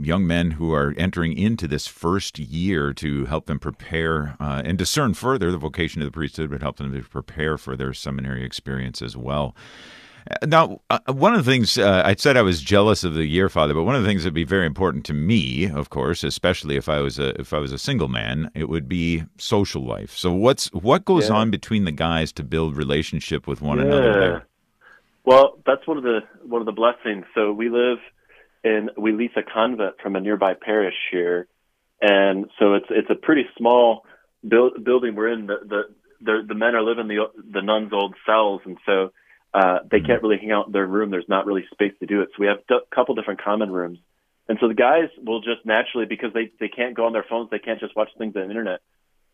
young 0.01 0.27
men 0.27 0.51
who 0.51 0.73
are 0.73 0.93
entering 0.97 1.37
into 1.37 1.65
this 1.65 1.87
first 1.87 2.39
year 2.39 2.91
to 2.95 3.23
help 3.23 3.45
them 3.45 3.57
prepare 3.57 4.35
uh, 4.41 4.61
and 4.65 4.77
discern 4.77 5.13
further 5.13 5.49
the 5.49 5.57
vocation 5.57 6.01
of 6.01 6.07
the 6.07 6.11
priesthood, 6.11 6.49
but 6.49 6.61
help 6.61 6.75
them 6.75 6.91
to 6.91 7.01
prepare 7.07 7.57
for 7.57 7.77
their 7.77 7.93
seminary 7.93 8.43
experience 8.43 9.01
as 9.01 9.15
well. 9.15 9.55
Now, 10.45 10.81
uh, 10.89 10.99
one 11.07 11.33
of 11.33 11.45
the 11.45 11.51
things 11.51 11.77
uh, 11.77 12.01
I 12.03 12.15
said 12.15 12.37
I 12.37 12.41
was 12.41 12.61
jealous 12.61 13.03
of 13.03 13.13
the 13.13 13.25
year 13.25 13.49
father, 13.49 13.73
but 13.73 13.83
one 13.83 13.95
of 13.95 14.01
the 14.01 14.07
things 14.07 14.23
that'd 14.23 14.33
be 14.33 14.43
very 14.43 14.65
important 14.65 15.05
to 15.05 15.13
me, 15.13 15.69
of 15.69 15.89
course, 15.89 16.23
especially 16.23 16.75
if 16.75 16.89
I 16.89 16.99
was 16.99 17.19
a 17.19 17.39
if 17.39 17.53
I 17.53 17.59
was 17.59 17.71
a 17.71 17.77
single 17.77 18.07
man, 18.07 18.51
it 18.53 18.69
would 18.69 18.89
be 18.89 19.23
social 19.37 19.85
life. 19.85 20.15
So 20.17 20.31
what's 20.33 20.67
what 20.73 21.05
goes 21.05 21.29
yeah. 21.29 21.35
on 21.35 21.51
between 21.51 21.85
the 21.85 21.91
guys 21.91 22.31
to 22.33 22.43
build 22.43 22.75
relationship 22.75 23.47
with 23.47 23.61
one 23.61 23.77
yeah. 23.77 23.85
another 23.85 24.19
there? 24.19 24.47
Well, 25.23 25.59
that's 25.65 25.85
one 25.85 25.97
of 25.97 26.03
the 26.03 26.19
one 26.43 26.61
of 26.61 26.65
the 26.65 26.71
blessings. 26.71 27.25
So 27.35 27.51
we 27.51 27.69
live 27.69 27.99
in 28.63 28.89
we 28.97 29.11
lease 29.11 29.31
a 29.35 29.43
convent 29.43 29.95
from 30.01 30.15
a 30.15 30.19
nearby 30.19 30.53
parish 30.53 30.95
here, 31.11 31.47
and 32.01 32.47
so 32.59 32.73
it's 32.73 32.87
it's 32.89 33.09
a 33.09 33.15
pretty 33.15 33.45
small 33.57 34.05
build, 34.47 34.83
building 34.83 35.15
we're 35.15 35.31
in. 35.31 35.47
The, 35.47 35.57
the 35.67 35.81
the 36.21 36.41
the 36.47 36.55
men 36.55 36.75
are 36.75 36.83
living 36.83 37.07
the 37.07 37.25
the 37.51 37.61
nuns' 37.61 37.91
old 37.93 38.15
cells, 38.25 38.61
and 38.65 38.77
so 38.85 39.11
uh, 39.53 39.79
they 39.89 39.99
can't 39.99 40.21
really 40.21 40.37
hang 40.37 40.51
out 40.51 40.67
in 40.67 40.71
their 40.73 40.85
room. 40.85 41.09
There's 41.09 41.29
not 41.29 41.45
really 41.45 41.65
space 41.71 41.93
to 41.99 42.05
do 42.05 42.21
it. 42.21 42.29
So 42.31 42.35
we 42.39 42.47
have 42.47 42.59
a 42.69 42.95
couple 42.95 43.15
different 43.15 43.41
common 43.41 43.71
rooms. 43.71 43.99
And 44.49 44.57
so 44.61 44.67
the 44.67 44.73
guys 44.73 45.09
will 45.17 45.41
just 45.41 45.65
naturally, 45.65 46.05
because 46.05 46.33
they, 46.33 46.51
they 46.59 46.69
can't 46.69 46.95
go 46.95 47.05
on 47.05 47.13
their 47.13 47.25
phones, 47.27 47.49
they 47.49 47.59
can't 47.59 47.79
just 47.79 47.95
watch 47.95 48.09
things 48.17 48.35
on 48.35 48.43
the 48.43 48.49
internet. 48.49 48.79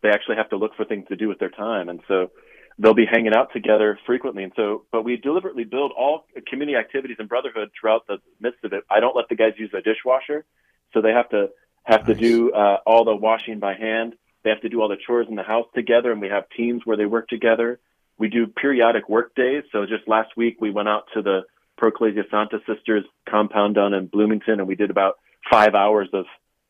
They 0.02 0.10
actually 0.10 0.36
have 0.36 0.50
to 0.50 0.56
look 0.56 0.74
for 0.76 0.84
things 0.84 1.06
to 1.08 1.16
do 1.16 1.28
with 1.28 1.38
their 1.38 1.50
time. 1.50 1.88
And 1.88 2.00
so 2.08 2.30
they'll 2.78 2.94
be 2.94 3.06
hanging 3.06 3.34
out 3.34 3.52
together 3.52 3.98
frequently. 4.06 4.42
And 4.42 4.52
so, 4.56 4.84
but 4.90 5.04
we 5.04 5.16
deliberately 5.16 5.64
build 5.64 5.92
all 5.96 6.26
community 6.48 6.76
activities 6.76 7.16
and 7.20 7.28
brotherhood 7.28 7.70
throughout 7.78 8.06
the 8.06 8.18
midst 8.40 8.64
of 8.64 8.72
it. 8.72 8.84
I 8.90 9.00
don't 9.00 9.16
let 9.16 9.28
the 9.28 9.36
guys 9.36 9.52
use 9.56 9.70
a 9.72 9.80
dishwasher. 9.80 10.44
So 10.92 11.00
they 11.00 11.12
have 11.12 11.28
to, 11.30 11.50
have 11.84 12.08
nice. 12.08 12.16
to 12.16 12.20
do, 12.20 12.52
uh, 12.52 12.78
all 12.86 13.04
the 13.04 13.14
washing 13.14 13.60
by 13.60 13.74
hand. 13.74 14.14
They 14.42 14.50
have 14.50 14.60
to 14.62 14.68
do 14.68 14.82
all 14.82 14.88
the 14.88 14.96
chores 15.06 15.26
in 15.28 15.36
the 15.36 15.42
house 15.42 15.66
together. 15.74 16.10
And 16.10 16.20
we 16.20 16.28
have 16.28 16.44
teams 16.56 16.82
where 16.84 16.96
they 16.96 17.06
work 17.06 17.28
together. 17.28 17.78
We 18.18 18.28
do 18.28 18.46
periodic 18.46 19.08
work 19.08 19.34
days. 19.34 19.64
So 19.72 19.86
just 19.86 20.06
last 20.06 20.36
week 20.36 20.60
we 20.60 20.70
went 20.70 20.88
out 20.88 21.04
to 21.14 21.22
the 21.22 21.42
Pro 21.76 21.88
Ecclesia 21.88 22.22
Sancta 22.30 22.58
Sisters 22.66 23.04
compound 23.28 23.74
down 23.74 23.94
in 23.94 24.06
Bloomington 24.06 24.60
and 24.60 24.68
we 24.68 24.76
did 24.76 24.90
about 24.90 25.18
five 25.50 25.74
hours 25.74 26.08
of, 26.12 26.26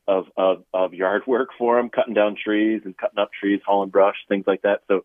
of, 0.08 0.26
of, 0.36 0.64
of 0.72 0.94
yard 0.94 1.22
work 1.26 1.50
for 1.58 1.76
them, 1.76 1.90
cutting 1.90 2.14
down 2.14 2.36
trees 2.42 2.82
and 2.84 2.96
cutting 2.96 3.18
up 3.18 3.30
trees, 3.38 3.60
hauling 3.66 3.90
brush, 3.90 4.16
things 4.28 4.44
like 4.46 4.62
that. 4.62 4.82
So, 4.88 5.04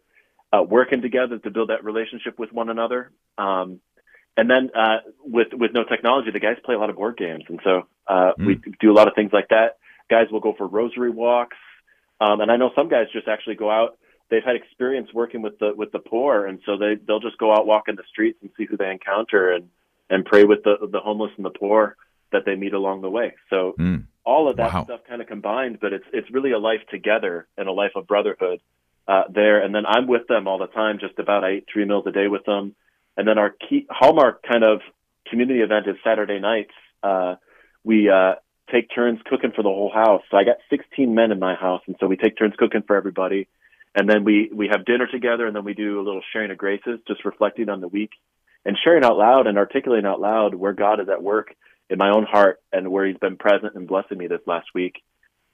uh, 0.51 0.63
working 0.63 1.03
together 1.03 1.37
to 1.37 1.51
build 1.51 1.69
that 1.69 1.83
relationship 1.83 2.39
with 2.39 2.51
one 2.51 2.69
another. 2.69 3.11
Um, 3.37 3.81
and 4.35 4.49
then, 4.49 4.71
uh, 4.73 4.97
with, 5.23 5.49
with 5.51 5.73
no 5.73 5.83
technology, 5.83 6.31
the 6.31 6.39
guys 6.39 6.55
play 6.65 6.73
a 6.73 6.79
lot 6.79 6.89
of 6.89 6.95
board 6.95 7.17
games. 7.17 7.43
And 7.47 7.59
so, 7.63 7.83
uh, 8.07 8.31
mm. 8.39 8.45
we 8.47 8.61
do 8.79 8.91
a 8.91 8.95
lot 8.95 9.07
of 9.07 9.13
things 9.13 9.31
like 9.31 9.49
that. 9.49 9.77
Guys 10.09 10.25
will 10.31 10.39
go 10.39 10.55
for 10.57 10.65
rosary 10.65 11.11
walks. 11.11 11.57
Um, 12.19 12.41
and 12.41 12.51
I 12.51 12.57
know 12.57 12.71
some 12.75 12.89
guys 12.89 13.07
just 13.13 13.27
actually 13.27 13.55
go 13.55 13.69
out 13.69 13.99
they've 14.29 14.43
had 14.43 14.55
experience 14.55 15.09
working 15.13 15.41
with 15.41 15.57
the 15.59 15.73
with 15.75 15.91
the 15.91 15.99
poor, 15.99 16.45
and 16.45 16.59
so 16.65 16.77
they 16.77 16.95
they'll 17.07 17.19
just 17.19 17.37
go 17.37 17.53
out 17.53 17.65
walking 17.65 17.95
the 17.95 18.03
streets 18.09 18.39
and 18.41 18.49
see 18.57 18.65
who 18.65 18.77
they 18.77 18.91
encounter 18.91 19.51
and 19.51 19.69
and 20.09 20.25
pray 20.25 20.43
with 20.43 20.63
the 20.63 20.87
the 20.91 20.99
homeless 20.99 21.31
and 21.37 21.45
the 21.45 21.51
poor 21.51 21.95
that 22.31 22.43
they 22.45 22.55
meet 22.55 22.73
along 22.73 23.01
the 23.01 23.09
way. 23.09 23.33
So 23.49 23.75
mm. 23.79 24.05
all 24.23 24.49
of 24.49 24.57
that 24.57 24.73
wow. 24.73 24.83
stuff 24.83 25.01
kind 25.07 25.21
of 25.21 25.27
combined, 25.27 25.79
but 25.81 25.93
it's 25.93 26.05
it's 26.13 26.29
really 26.31 26.51
a 26.51 26.59
life 26.59 26.81
together 26.89 27.47
and 27.57 27.67
a 27.67 27.71
life 27.71 27.91
of 27.95 28.07
brotherhood 28.07 28.61
uh, 29.07 29.23
there, 29.33 29.63
and 29.63 29.73
then 29.73 29.85
I'm 29.85 30.07
with 30.07 30.27
them 30.27 30.47
all 30.47 30.59
the 30.59 30.67
time. 30.67 30.99
Just 30.99 31.17
about 31.19 31.43
I 31.43 31.55
eat 31.55 31.65
three 31.71 31.85
meals 31.85 32.05
a 32.07 32.11
day 32.11 32.27
with 32.27 32.45
them, 32.45 32.75
and 33.17 33.27
then 33.27 33.37
our 33.37 33.55
key 33.69 33.87
hallmark 33.89 34.43
kind 34.43 34.63
of 34.63 34.81
community 35.29 35.61
event 35.61 35.87
is 35.87 35.95
Saturday 36.03 36.39
nights. 36.39 36.73
Uh, 37.01 37.35
we 37.83 38.09
uh, 38.09 38.35
take 38.71 38.93
turns 38.93 39.19
cooking 39.25 39.51
for 39.55 39.63
the 39.63 39.69
whole 39.69 39.91
house. 39.91 40.21
So 40.29 40.37
I 40.37 40.43
got 40.43 40.57
16 40.69 41.13
men 41.13 41.31
in 41.31 41.39
my 41.39 41.55
house, 41.55 41.81
and 41.87 41.95
so 41.99 42.07
we 42.07 42.17
take 42.17 42.37
turns 42.37 42.53
cooking 42.57 42.83
for 42.85 42.95
everybody. 42.95 43.47
And 43.95 44.09
then 44.09 44.23
we 44.23 44.49
we 44.53 44.67
have 44.71 44.85
dinner 44.85 45.07
together, 45.07 45.47
and 45.47 45.55
then 45.55 45.65
we 45.65 45.73
do 45.73 45.99
a 45.99 46.03
little 46.03 46.21
sharing 46.31 46.51
of 46.51 46.57
graces, 46.57 46.99
just 47.07 47.25
reflecting 47.25 47.69
on 47.69 47.81
the 47.81 47.87
week 47.87 48.11
and 48.65 48.77
sharing 48.83 49.03
out 49.03 49.17
loud 49.17 49.47
and 49.47 49.57
articulating 49.57 50.05
out 50.05 50.19
loud 50.19 50.53
where 50.53 50.73
God 50.73 50.99
is 50.99 51.09
at 51.09 51.23
work 51.23 51.55
in 51.89 51.97
my 51.97 52.09
own 52.09 52.23
heart 52.23 52.59
and 52.71 52.91
where 52.91 53.05
He's 53.05 53.17
been 53.17 53.37
present 53.37 53.75
and 53.75 53.87
blessing 53.87 54.17
me 54.17 54.27
this 54.27 54.41
last 54.45 54.67
week. 54.75 55.01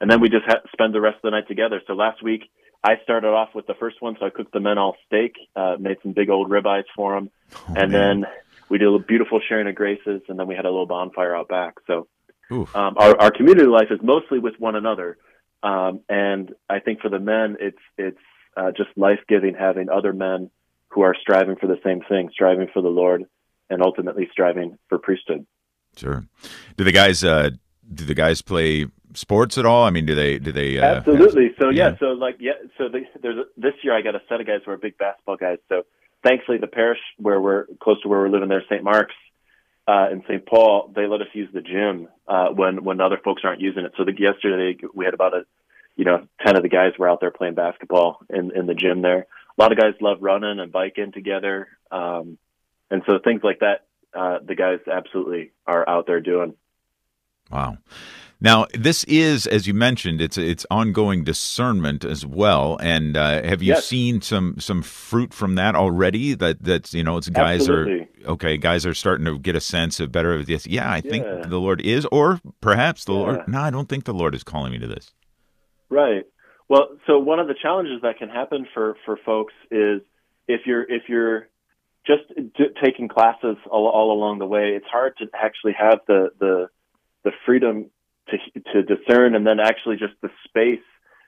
And 0.01 0.11
then 0.11 0.19
we 0.19 0.29
just 0.29 0.45
ha- 0.45 0.61
spend 0.73 0.93
the 0.93 1.01
rest 1.01 1.17
of 1.17 1.21
the 1.23 1.31
night 1.31 1.47
together. 1.47 1.81
So 1.87 1.93
last 1.93 2.21
week 2.21 2.49
I 2.83 2.95
started 3.03 3.27
off 3.27 3.49
with 3.55 3.67
the 3.67 3.73
first 3.75 4.01
one, 4.01 4.15
so 4.19 4.25
I 4.25 4.29
cooked 4.29 4.51
the 4.53 4.59
men 4.59 4.77
all 4.77 4.95
steak, 5.07 5.35
uh, 5.55 5.77
made 5.79 5.97
some 6.03 6.11
big 6.11 6.29
old 6.29 6.49
ribeyes 6.49 6.83
for 6.95 7.15
them, 7.15 7.31
oh, 7.55 7.73
and 7.75 7.91
man. 7.91 8.21
then 8.21 8.25
we 8.69 8.77
did 8.77 8.87
a 8.87 8.99
beautiful 8.99 9.39
sharing 9.47 9.67
of 9.67 9.75
graces, 9.75 10.21
and 10.27 10.37
then 10.37 10.47
we 10.47 10.55
had 10.55 10.65
a 10.65 10.69
little 10.69 10.85
bonfire 10.85 11.35
out 11.35 11.47
back. 11.47 11.75
So 11.87 12.07
um, 12.51 12.67
our, 12.97 13.19
our 13.19 13.31
community 13.31 13.67
life 13.67 13.87
is 13.89 13.99
mostly 14.03 14.39
with 14.39 14.53
one 14.59 14.75
another, 14.75 15.17
um, 15.65 16.01
and 16.07 16.53
I 16.69 16.79
think 16.79 17.01
for 17.01 17.09
the 17.09 17.19
men, 17.19 17.57
it's 17.59 17.81
it's 17.97 18.19
uh, 18.55 18.71
just 18.71 18.89
life 18.95 19.19
giving 19.27 19.55
having 19.55 19.89
other 19.89 20.13
men 20.13 20.51
who 20.89 21.01
are 21.01 21.15
striving 21.19 21.55
for 21.55 21.65
the 21.65 21.79
same 21.83 22.01
thing, 22.07 22.29
striving 22.31 22.67
for 22.71 22.81
the 22.81 22.89
Lord, 22.89 23.25
and 23.69 23.81
ultimately 23.81 24.29
striving 24.31 24.77
for 24.87 24.99
priesthood. 24.99 25.45
Sure. 25.97 26.23
Do 26.77 26.83
the 26.83 26.91
guys 26.91 27.23
uh, 27.23 27.49
do 27.91 28.05
the 28.05 28.13
guys 28.13 28.43
play 28.43 28.85
sports 29.15 29.57
at 29.57 29.65
all? 29.65 29.83
I 29.85 29.89
mean, 29.89 30.05
do 30.05 30.13
they 30.13 30.37
do 30.37 30.51
they? 30.51 30.77
Uh, 30.77 30.97
Absolutely. 30.97 31.45
Have, 31.45 31.55
so 31.59 31.69
yeah, 31.69 31.89
yeah, 31.89 31.95
so 31.99 32.05
like 32.07 32.35
yeah, 32.39 32.51
so 32.77 32.87
the, 32.87 33.01
there's 33.21 33.37
a, 33.37 33.43
this 33.57 33.73
year 33.83 33.97
I 33.97 34.01
got 34.03 34.13
a 34.13 34.21
set 34.29 34.39
of 34.39 34.45
guys 34.45 34.61
who 34.65 34.71
are 34.71 34.77
big 34.77 34.99
basketball 34.99 35.37
guys. 35.37 35.57
So 35.67 35.83
thankfully, 36.23 36.59
the 36.59 36.67
parish 36.67 36.99
where 37.17 37.41
we're 37.41 37.65
close 37.81 37.99
to 38.03 38.07
where 38.07 38.19
we're 38.19 38.29
living 38.29 38.49
there, 38.49 38.63
St. 38.69 38.83
Mark's 38.83 39.15
uh, 39.87 40.07
in 40.11 40.23
St. 40.23 40.45
Paul, 40.45 40.91
they 40.95 41.07
let 41.07 41.21
us 41.21 41.27
use 41.33 41.49
the 41.53 41.61
gym 41.61 42.07
uh, 42.27 42.47
when 42.49 42.83
when 42.83 42.99
other 42.99 43.19
folks 43.23 43.43
aren't 43.43 43.61
using 43.61 43.83
it. 43.83 43.93
So 43.97 44.03
the, 44.03 44.13
yesterday 44.17 44.77
we 44.93 45.05
had 45.05 45.13
about 45.13 45.33
a 45.33 45.45
you 45.95 46.05
know 46.05 46.27
ten 46.45 46.55
of 46.55 46.63
the 46.63 46.69
guys 46.69 46.93
were 46.97 47.09
out 47.09 47.19
there 47.21 47.31
playing 47.31 47.55
basketball 47.55 48.19
in 48.29 48.51
in 48.55 48.65
the 48.65 48.73
gym 48.73 49.01
there. 49.01 49.27
A 49.57 49.61
lot 49.61 49.71
of 49.71 49.77
guys 49.77 49.93
love 50.01 50.17
running 50.21 50.59
and 50.59 50.71
biking 50.71 51.11
together, 51.11 51.67
um, 51.91 52.37
and 52.89 53.03
so 53.05 53.19
things 53.23 53.41
like 53.43 53.59
that. 53.59 53.85
Uh, 54.13 54.39
the 54.45 54.55
guys 54.55 54.79
absolutely 54.91 55.51
are 55.67 55.87
out 55.87 56.07
there 56.07 56.21
doing. 56.21 56.55
Wow. 57.51 57.77
Now, 58.41 58.67
this 58.73 59.03
is, 59.05 59.47
as 59.47 59.65
you 59.65 59.73
mentioned, 59.73 60.21
it's 60.21 60.37
it's 60.37 60.65
ongoing 60.69 61.23
discernment 61.23 62.03
as 62.03 62.25
well. 62.25 62.77
And 62.81 63.15
uh, 63.15 63.43
have 63.43 63.61
you 63.61 63.73
yes. 63.73 63.85
seen 63.85 64.21
some 64.21 64.59
some 64.59 64.81
fruit 64.81 65.33
from 65.33 65.55
that 65.55 65.75
already? 65.75 66.33
That 66.33 66.61
that's 66.61 66.93
you 66.93 67.03
know, 67.03 67.17
it's 67.17 67.29
guys 67.29 67.61
Absolutely. 67.61 68.07
are 68.25 68.31
okay. 68.31 68.57
Guys 68.57 68.85
are 68.85 68.93
starting 68.93 69.25
to 69.25 69.39
get 69.39 69.55
a 69.55 69.61
sense 69.61 69.99
of 69.99 70.11
better 70.11 70.33
of 70.33 70.45
this. 70.45 70.67
Yeah, 70.67 70.89
I 70.89 70.97
yeah. 70.97 71.11
think 71.11 71.25
the 71.49 71.59
Lord 71.59 71.81
is, 71.81 72.05
or 72.11 72.41
perhaps 72.61 73.05
the 73.05 73.13
yeah. 73.13 73.19
Lord. 73.19 73.47
No, 73.47 73.61
I 73.61 73.69
don't 73.69 73.87
think 73.87 74.03
the 74.03 74.13
Lord 74.13 74.35
is 74.35 74.43
calling 74.43 74.73
me 74.73 74.79
to 74.79 74.87
this. 74.87 75.11
Right. 75.89 76.25
Well, 76.67 76.97
so 77.07 77.19
one 77.19 77.39
of 77.39 77.47
the 77.47 77.55
challenges 77.59 78.01
that 78.01 78.17
can 78.17 78.29
happen 78.29 78.67
for 78.73 78.97
for 79.05 79.17
folks 79.25 79.53
is 79.71 80.01
if 80.47 80.61
you're 80.65 80.83
if 80.83 81.03
you're 81.07 81.47
just 82.05 82.23
d- 82.35 82.73
taking 82.83 83.07
classes 83.07 83.57
all, 83.69 83.87
all 83.87 84.11
along 84.11 84.39
the 84.39 84.45
way, 84.45 84.73
it's 84.75 84.85
hard 84.87 85.15
to 85.17 85.25
actually 85.33 85.73
have 85.77 85.99
the 86.07 86.31
the 86.39 86.69
the 87.23 87.31
freedom 87.45 87.89
to 88.29 88.37
to 88.73 88.83
discern, 88.83 89.35
and 89.35 89.45
then 89.45 89.59
actually 89.59 89.97
just 89.97 90.13
the 90.21 90.29
space 90.47 90.83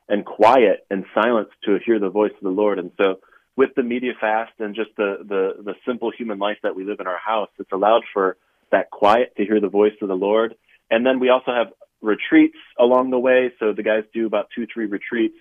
and 0.10 0.26
quiet 0.26 0.86
and 0.90 1.06
silence 1.14 1.50
to 1.66 1.78
hear 1.86 2.00
the 2.00 2.10
voice 2.10 2.32
of 2.32 2.44
the 2.44 2.50
Lord. 2.50 2.80
And 2.80 2.92
so, 2.98 3.20
with 3.56 3.72
the 3.76 3.84
media 3.84 4.14
fast 4.20 4.54
and 4.60 4.76
just 4.76 4.92
the 4.98 5.18
the 5.28 5.64
the 5.64 5.74
simple 5.86 6.12
human 6.12 6.40
life 6.40 6.58
that 6.64 6.76
we 6.76 6.84
live 6.84 7.00
in 7.00 7.08
our 7.08 7.20
house, 7.20 7.50
it's 7.60 7.72
allowed 7.72 8.04
for 8.14 8.38
that 8.72 8.90
quiet 8.90 9.34
to 9.38 9.46
hear 9.46 9.60
the 9.60 9.70
voice 9.70 9.94
of 10.02 10.08
the 10.08 10.16
Lord. 10.16 10.56
And 10.90 11.06
then 11.06 11.20
we 11.20 11.30
also 11.30 11.52
have 11.52 11.68
retreats 12.02 12.58
along 12.80 13.10
the 13.12 13.20
way. 13.20 13.52
So 13.60 13.74
the 13.74 13.84
guys 13.84 14.04
do 14.14 14.26
about 14.26 14.48
two, 14.56 14.68
three 14.74 14.86
retreats 14.86 15.38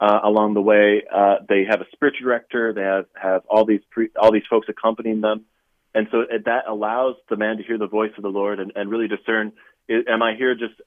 uh, 0.00 0.20
along 0.24 0.54
the 0.54 0.60
way. 0.60 1.02
Uh, 1.12 1.36
they 1.48 1.64
have 1.68 1.80
a 1.80 1.86
spiritual 1.92 2.24
director. 2.24 2.72
They 2.72 2.82
have 2.82 3.06
have 3.20 3.42
all 3.48 3.64
these 3.64 3.82
pre- 3.90 4.10
all 4.20 4.32
these 4.32 4.46
folks 4.48 4.68
accompanying 4.68 5.20
them, 5.20 5.44
and 5.94 6.06
so 6.10 6.20
it, 6.20 6.44
that 6.46 6.64
allows 6.68 7.16
the 7.28 7.36
man 7.36 7.58
to 7.58 7.62
hear 7.62 7.78
the 7.78 7.88
voice 7.88 8.12
of 8.16 8.22
the 8.22 8.30
Lord 8.30 8.60
and, 8.60 8.72
and 8.74 8.90
really 8.90 9.08
discern 9.08 9.52
is, 9.90 10.04
am 10.08 10.22
I 10.22 10.34
here 10.36 10.54
just 10.54 10.80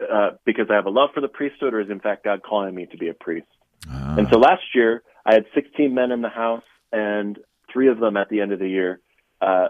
uh, 0.00 0.30
because 0.44 0.66
I 0.70 0.74
have 0.74 0.86
a 0.86 0.90
love 0.90 1.10
for 1.14 1.20
the 1.20 1.28
priesthood, 1.28 1.72
or 1.72 1.80
is 1.80 1.90
in 1.90 2.00
fact 2.00 2.24
God 2.24 2.42
calling 2.42 2.74
me 2.74 2.86
to 2.86 2.96
be 2.96 3.08
a 3.08 3.14
priest? 3.14 3.46
Ah. 3.88 4.16
And 4.18 4.28
so 4.30 4.38
last 4.38 4.74
year 4.74 5.02
I 5.24 5.34
had 5.34 5.46
16 5.54 5.94
men 5.94 6.12
in 6.12 6.20
the 6.20 6.28
house, 6.28 6.64
and 6.92 7.38
three 7.72 7.88
of 7.88 7.98
them 7.98 8.16
at 8.16 8.28
the 8.28 8.40
end 8.40 8.52
of 8.52 8.58
the 8.58 8.68
year, 8.68 9.00
uh, 9.40 9.68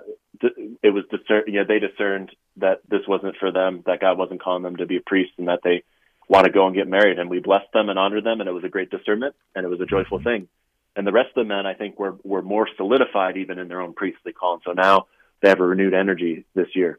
it 0.83 0.95
was 0.95 1.05
discern. 1.11 1.45
Yeah, 1.47 1.65
they 1.67 1.79
discerned 1.79 2.31
that 2.57 2.81
this 2.89 3.03
wasn't 3.07 3.37
for 3.39 3.53
them, 3.53 3.83
that 3.87 4.01
God 4.01 4.19
wasn't 4.19 4.43
calling 4.43 4.63
them 4.63 4.77
to 4.77 4.87
be 4.87 4.97
a 4.97 5.01
priest, 5.01 5.33
and 5.39 5.49
that 5.49 5.61
they 5.63 5.85
want 6.29 6.47
to 6.47 6.53
go 6.53 6.67
and 6.67 6.75
get 6.75 6.89
married. 6.89 7.19
And 7.19 7.29
we 7.29 7.41
blessed 7.41 7.73
them 7.73 7.89
and 7.89 7.99
honored 7.99 8.25
them, 8.25 8.41
and 8.41 8.49
it 8.49 8.53
was 8.53 8.65
a 8.65 8.69
great 8.69 8.91
discernment, 8.91 9.35
and 9.55 9.65
it 9.65 9.69
was 9.69 9.81
a 9.81 9.87
joyful 9.87 10.19
mm-hmm. 10.19 10.29
thing. 10.29 10.49
And 10.97 11.07
the 11.07 11.13
rest 11.13 11.31
of 11.37 11.47
the 11.47 11.49
men, 11.49 11.67
I 11.67 11.75
think, 11.75 11.99
were 11.99 12.17
were 12.23 12.43
more 12.43 12.69
solidified 12.77 13.37
even 13.37 13.59
in 13.59 13.69
their 13.69 13.81
own 13.81 13.95
priestly 13.95 14.33
call. 14.33 14.55
And 14.55 14.63
so 14.65 14.73
now 14.73 15.07
they 15.43 15.49
have 15.49 15.61
a 15.61 15.67
renewed 15.67 15.95
energy 15.95 16.45
this 16.55 16.69
year. 16.75 16.99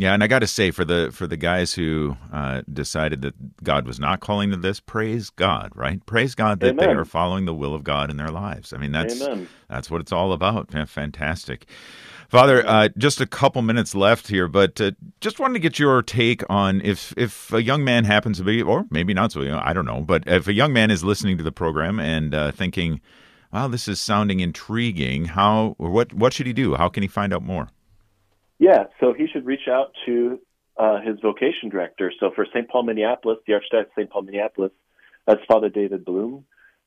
Yeah, 0.00 0.14
and 0.14 0.24
I 0.24 0.28
got 0.28 0.38
to 0.38 0.46
say 0.46 0.70
for 0.70 0.82
the 0.82 1.10
for 1.12 1.26
the 1.26 1.36
guys 1.36 1.74
who 1.74 2.16
uh, 2.32 2.62
decided 2.72 3.20
that 3.20 3.62
God 3.62 3.86
was 3.86 4.00
not 4.00 4.20
calling 4.20 4.50
to 4.50 4.56
this, 4.56 4.80
praise 4.80 5.28
God, 5.28 5.72
right? 5.74 6.04
Praise 6.06 6.34
God 6.34 6.60
that 6.60 6.70
Amen. 6.70 6.88
they 6.88 6.94
are 6.94 7.04
following 7.04 7.44
the 7.44 7.52
will 7.52 7.74
of 7.74 7.84
God 7.84 8.10
in 8.10 8.16
their 8.16 8.30
lives. 8.30 8.72
I 8.72 8.78
mean, 8.78 8.92
that's 8.92 9.20
Amen. 9.20 9.46
that's 9.68 9.90
what 9.90 10.00
it's 10.00 10.10
all 10.10 10.32
about. 10.32 10.70
Fantastic, 10.88 11.66
Father. 12.30 12.66
Uh, 12.66 12.88
just 12.96 13.20
a 13.20 13.26
couple 13.26 13.60
minutes 13.60 13.94
left 13.94 14.28
here, 14.28 14.48
but 14.48 14.80
uh, 14.80 14.92
just 15.20 15.38
wanted 15.38 15.52
to 15.52 15.60
get 15.60 15.78
your 15.78 16.00
take 16.00 16.48
on 16.48 16.80
if 16.80 17.12
if 17.18 17.52
a 17.52 17.62
young 17.62 17.84
man 17.84 18.04
happens 18.04 18.38
to 18.38 18.44
be, 18.44 18.62
or 18.62 18.86
maybe 18.88 19.12
not 19.12 19.32
so 19.32 19.42
young, 19.42 19.58
I 19.58 19.74
don't 19.74 19.84
know, 19.84 20.00
but 20.00 20.24
if 20.26 20.48
a 20.48 20.54
young 20.54 20.72
man 20.72 20.90
is 20.90 21.04
listening 21.04 21.36
to 21.36 21.44
the 21.44 21.52
program 21.52 22.00
and 22.00 22.34
uh, 22.34 22.52
thinking, 22.52 23.02
"Wow, 23.52 23.68
this 23.68 23.86
is 23.86 24.00
sounding 24.00 24.40
intriguing," 24.40 25.26
how 25.26 25.76
or 25.76 25.90
what 25.90 26.14
what 26.14 26.32
should 26.32 26.46
he 26.46 26.54
do? 26.54 26.76
How 26.76 26.88
can 26.88 27.02
he 27.02 27.06
find 27.06 27.34
out 27.34 27.42
more? 27.42 27.68
Yeah, 28.60 28.84
so 29.00 29.14
he 29.14 29.26
should 29.26 29.46
reach 29.46 29.68
out 29.68 29.92
to 30.04 30.38
uh, 30.76 31.00
his 31.00 31.18
vocation 31.20 31.70
director. 31.70 32.12
So 32.20 32.30
for 32.36 32.44
St. 32.44 32.68
Paul 32.68 32.82
Minneapolis, 32.82 33.38
the 33.46 33.54
Archdiocese 33.54 33.80
of 33.80 33.86
St. 33.96 34.10
Paul 34.10 34.22
Minneapolis, 34.22 34.70
that's 35.26 35.40
Father 35.48 35.70
David 35.70 36.04
Blume, 36.04 36.44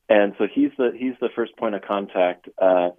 and 0.07 0.33
so 0.37 0.45
he's 0.53 0.69
the 0.77 0.91
he's 0.95 1.15
the 1.19 1.29
first 1.35 1.57
point 1.57 1.73
of 1.73 1.81
contact 1.81 2.47
uh, 2.61 2.89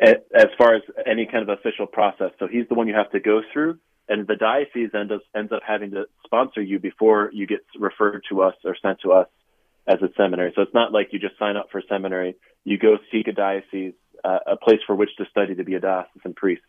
as 0.00 0.46
far 0.56 0.76
as 0.76 0.82
any 1.04 1.26
kind 1.26 1.48
of 1.48 1.58
official 1.58 1.86
process. 1.86 2.30
So 2.38 2.46
he's 2.46 2.68
the 2.68 2.74
one 2.74 2.86
you 2.86 2.94
have 2.94 3.10
to 3.10 3.20
go 3.20 3.42
through, 3.52 3.78
and 4.08 4.28
the 4.28 4.36
diocese 4.36 4.90
ends 4.94 5.12
up 5.12 5.22
ends 5.34 5.50
up 5.50 5.62
having 5.66 5.90
to 5.92 6.04
sponsor 6.24 6.62
you 6.62 6.78
before 6.78 7.30
you 7.32 7.48
get 7.48 7.60
referred 7.78 8.22
to 8.30 8.42
us 8.42 8.54
or 8.64 8.76
sent 8.80 9.00
to 9.00 9.12
us 9.12 9.26
as 9.88 10.00
a 10.02 10.08
seminary. 10.16 10.52
So 10.54 10.62
it's 10.62 10.74
not 10.74 10.92
like 10.92 11.08
you 11.10 11.18
just 11.18 11.38
sign 11.38 11.56
up 11.56 11.68
for 11.72 11.82
seminary. 11.88 12.36
You 12.64 12.78
go 12.78 12.96
seek 13.10 13.26
a 13.26 13.32
diocese, 13.32 13.94
uh, 14.22 14.38
a 14.46 14.56
place 14.56 14.80
for 14.86 14.94
which 14.94 15.10
to 15.18 15.24
study 15.30 15.56
to 15.56 15.64
be 15.64 15.74
a 15.74 15.80
diocesan 15.80 16.34
priest 16.34 16.62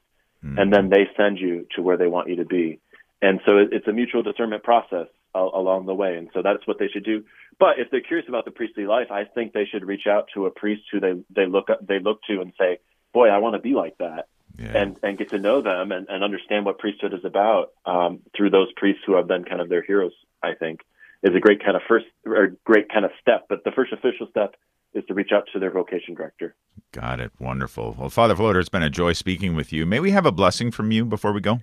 mm. 0.45 0.59
and 0.59 0.71
then 0.71 0.89
they 0.89 1.07
send 1.17 1.39
you 1.39 1.67
to 1.75 1.81
where 1.81 1.97
they 1.97 2.07
want 2.07 2.29
you 2.29 2.37
to 2.37 2.45
be. 2.45 2.79
And 3.21 3.39
so 3.45 3.57
it, 3.57 3.69
it's 3.71 3.87
a 3.87 3.93
mutual 3.93 4.23
discernment 4.23 4.63
process 4.63 5.07
uh, 5.33 5.39
along 5.39 5.85
the 5.85 5.93
way. 5.93 6.15
And 6.17 6.29
so 6.33 6.41
that's 6.41 6.65
what 6.67 6.79
they 6.79 6.87
should 6.87 7.03
do. 7.03 7.23
But 7.59 7.79
if 7.79 7.89
they're 7.89 8.01
curious 8.01 8.27
about 8.27 8.45
the 8.45 8.51
priestly 8.51 8.85
life, 8.85 9.11
I 9.11 9.23
think 9.23 9.53
they 9.53 9.65
should 9.65 9.85
reach 9.85 10.07
out 10.07 10.29
to 10.33 10.45
a 10.45 10.51
priest 10.51 10.83
who 10.91 10.99
they 10.99 11.13
they 11.33 11.45
look 11.45 11.69
up, 11.69 11.85
they 11.85 11.99
look 11.99 12.21
to 12.23 12.41
and 12.41 12.53
say, 12.59 12.79
"Boy, 13.13 13.29
I 13.29 13.37
want 13.37 13.55
to 13.55 13.61
be 13.61 13.73
like 13.73 13.97
that." 13.99 14.27
Yeah. 14.57 14.71
and 14.73 14.97
and 15.03 15.17
get 15.17 15.29
to 15.31 15.39
know 15.39 15.61
them 15.61 15.91
and, 15.91 16.07
and 16.07 16.23
understand 16.23 16.65
what 16.65 16.79
priesthood 16.79 17.13
is 17.13 17.25
about 17.25 17.73
um, 17.85 18.19
through 18.35 18.51
those 18.51 18.71
priests 18.77 19.01
who 19.05 19.15
have 19.15 19.27
been 19.27 19.43
kind 19.43 19.59
of 19.61 19.69
their 19.69 19.81
heroes. 19.81 20.13
I 20.43 20.53
think 20.53 20.81
is 21.23 21.35
a 21.35 21.39
great 21.39 21.63
kind 21.63 21.75
of 21.75 21.81
first 21.87 22.05
or 22.25 22.55
great 22.63 22.89
kind 22.89 23.05
of 23.05 23.11
step. 23.21 23.47
But 23.49 23.63
the 23.63 23.71
first 23.71 23.91
official 23.93 24.27
step 24.29 24.55
is 24.95 25.05
to 25.05 25.13
reach 25.13 25.31
out 25.31 25.43
to 25.53 25.59
their 25.59 25.71
vocation 25.71 26.15
director. 26.15 26.55
Got 26.91 27.19
it. 27.19 27.31
Wonderful. 27.39 27.95
Well, 27.99 28.09
Father 28.09 28.35
Floeder, 28.35 28.59
it's 28.59 28.69
been 28.69 28.81
a 28.81 28.89
joy 28.89 29.13
speaking 29.13 29.55
with 29.55 29.71
you. 29.71 29.85
May 29.85 29.99
we 29.99 30.11
have 30.11 30.25
a 30.25 30.31
blessing 30.31 30.71
from 30.71 30.91
you 30.91 31.05
before 31.05 31.33
we 31.33 31.41
go? 31.41 31.59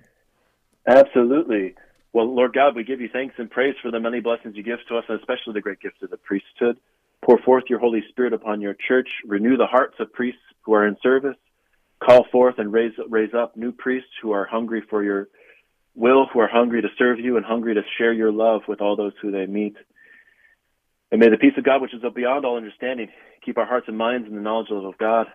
Absolutely. 0.87 1.75
Well, 2.13 2.33
Lord 2.33 2.53
God, 2.53 2.75
we 2.75 2.83
give 2.83 3.01
you 3.01 3.09
thanks 3.11 3.35
and 3.39 3.49
praise 3.49 3.75
for 3.81 3.89
the 3.89 3.99
many 3.99 4.19
blessings 4.19 4.55
you 4.55 4.63
give 4.63 4.79
to 4.87 4.97
us, 4.97 5.05
and 5.09 5.19
especially 5.19 5.53
the 5.53 5.61
great 5.61 5.81
gift 5.81 6.03
of 6.03 6.11
the 6.11 6.17
priesthood. 6.17 6.77
Pour 7.25 7.39
forth 7.39 7.63
your 7.69 7.79
Holy 7.79 8.03
Spirit 8.09 8.33
upon 8.33 8.61
your 8.61 8.75
church. 8.87 9.09
Renew 9.25 9.57
the 9.57 9.65
hearts 9.65 9.95
of 9.99 10.13
priests 10.13 10.41
who 10.61 10.73
are 10.73 10.85
in 10.85 10.95
service. 11.01 11.37
Call 12.03 12.25
forth 12.31 12.55
and 12.59 12.71
raise 12.71 12.91
raise 13.09 13.33
up 13.33 13.55
new 13.55 13.71
priests 13.71 14.09
who 14.21 14.33
are 14.33 14.45
hungry 14.45 14.83
for 14.89 15.03
your 15.03 15.29
will, 15.95 16.27
who 16.31 16.39
are 16.39 16.49
hungry 16.49 16.81
to 16.81 16.89
serve 16.97 17.19
you 17.19 17.37
and 17.37 17.45
hungry 17.45 17.73
to 17.73 17.81
share 17.97 18.13
your 18.13 18.31
love 18.31 18.61
with 18.67 18.81
all 18.81 18.95
those 18.95 19.13
who 19.21 19.31
they 19.31 19.45
meet. 19.45 19.77
And 21.13 21.19
may 21.19 21.29
the 21.29 21.37
peace 21.37 21.53
of 21.59 21.63
God, 21.63 21.79
which 21.79 21.93
is 21.93 22.01
beyond 22.15 22.43
all 22.43 22.57
understanding, 22.57 23.07
keep 23.45 23.59
our 23.59 23.67
hearts 23.67 23.85
and 23.87 23.95
minds 23.95 24.27
in 24.27 24.33
the 24.33 24.41
knowledge 24.41 24.69
of 24.71 24.97
God 24.97 25.27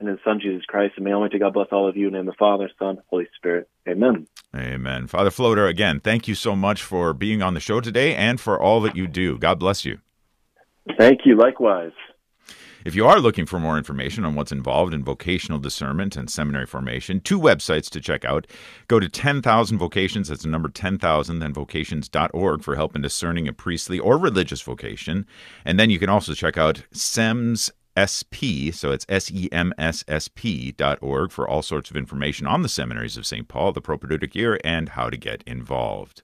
and 0.00 0.08
His 0.08 0.18
Son, 0.24 0.40
Jesus 0.42 0.64
Christ. 0.66 0.94
And 0.96 1.04
may 1.04 1.12
Almighty 1.12 1.38
God 1.38 1.52
bless 1.52 1.68
all 1.70 1.88
of 1.88 1.96
you 1.96 2.08
in 2.08 2.14
the 2.14 2.18
name 2.18 2.28
of 2.28 2.34
the 2.34 2.36
Father, 2.36 2.68
Son, 2.80 2.98
Holy 3.06 3.28
Spirit. 3.36 3.68
Amen. 3.88 4.26
Amen. 4.56 5.06
Father 5.06 5.30
Floeder, 5.30 5.68
again, 5.68 6.00
thank 6.00 6.26
you 6.26 6.34
so 6.34 6.56
much 6.56 6.82
for 6.82 7.14
being 7.14 7.42
on 7.42 7.54
the 7.54 7.60
show 7.60 7.80
today 7.80 8.16
and 8.16 8.40
for 8.40 8.60
all 8.60 8.80
that 8.80 8.96
you 8.96 9.06
do. 9.06 9.38
God 9.38 9.60
bless 9.60 9.84
you. 9.84 10.00
Thank 10.98 11.20
you. 11.24 11.36
Likewise. 11.36 11.92
If 12.82 12.94
you 12.94 13.06
are 13.06 13.20
looking 13.20 13.44
for 13.44 13.60
more 13.60 13.76
information 13.76 14.24
on 14.24 14.34
what's 14.34 14.52
involved 14.52 14.94
in 14.94 15.04
vocational 15.04 15.58
discernment 15.58 16.16
and 16.16 16.30
seminary 16.30 16.64
formation, 16.64 17.20
two 17.20 17.38
websites 17.38 17.90
to 17.90 18.00
check 18.00 18.24
out. 18.24 18.46
Go 18.88 18.98
to 18.98 19.08
10,000 19.08 19.78
Vocations, 19.78 20.28
that's 20.28 20.44
the 20.44 20.48
number 20.48 20.70
10,000, 20.70 21.38
then 21.40 21.52
vocations.org 21.52 22.62
for 22.62 22.76
help 22.76 22.96
in 22.96 23.02
discerning 23.02 23.46
a 23.46 23.52
priestly 23.52 23.98
or 23.98 24.16
religious 24.16 24.62
vocation. 24.62 25.26
And 25.64 25.78
then 25.78 25.90
you 25.90 25.98
can 25.98 26.08
also 26.08 26.32
check 26.32 26.56
out 26.56 26.84
SEMS 26.92 27.70
SP, 27.98 28.72
so 28.72 28.92
it's 28.92 29.04
S-E-M-S-S-P 29.08 30.72
dot 30.72 30.98
org 31.02 31.32
for 31.32 31.46
all 31.46 31.60
sorts 31.60 31.90
of 31.90 31.96
information 31.96 32.46
on 32.46 32.62
the 32.62 32.68
seminaries 32.68 33.18
of 33.18 33.26
St. 33.26 33.46
Paul, 33.46 33.72
the 33.72 33.82
propaedeutic 33.82 34.34
year, 34.34 34.58
and 34.64 34.90
how 34.90 35.10
to 35.10 35.18
get 35.18 35.42
involved. 35.46 36.22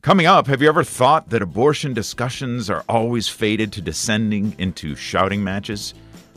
Coming 0.00 0.26
up, 0.26 0.46
have 0.46 0.62
you 0.62 0.68
ever 0.68 0.84
thought 0.84 1.30
that 1.30 1.42
abortion 1.42 1.92
discussions 1.92 2.70
are 2.70 2.84
always 2.88 3.26
fated 3.26 3.72
to 3.72 3.82
descending 3.82 4.54
into 4.56 4.94
shouting 4.94 5.42
matches? 5.42 5.92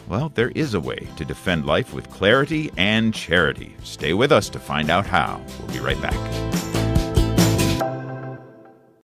Well, 0.08 0.30
there 0.30 0.50
is 0.56 0.74
a 0.74 0.80
way 0.80 1.08
to 1.18 1.24
defend 1.24 1.68
life 1.68 1.94
with 1.94 2.10
clarity 2.10 2.72
and 2.76 3.14
charity. 3.14 3.76
Stay 3.84 4.14
with 4.14 4.32
us 4.32 4.50
to 4.50 4.60
find 4.60 4.90
out 4.90 5.06
how. 5.06 5.40
We'll 5.60 5.74
be 5.74 5.80
right 5.80 6.02
back. 6.02 6.71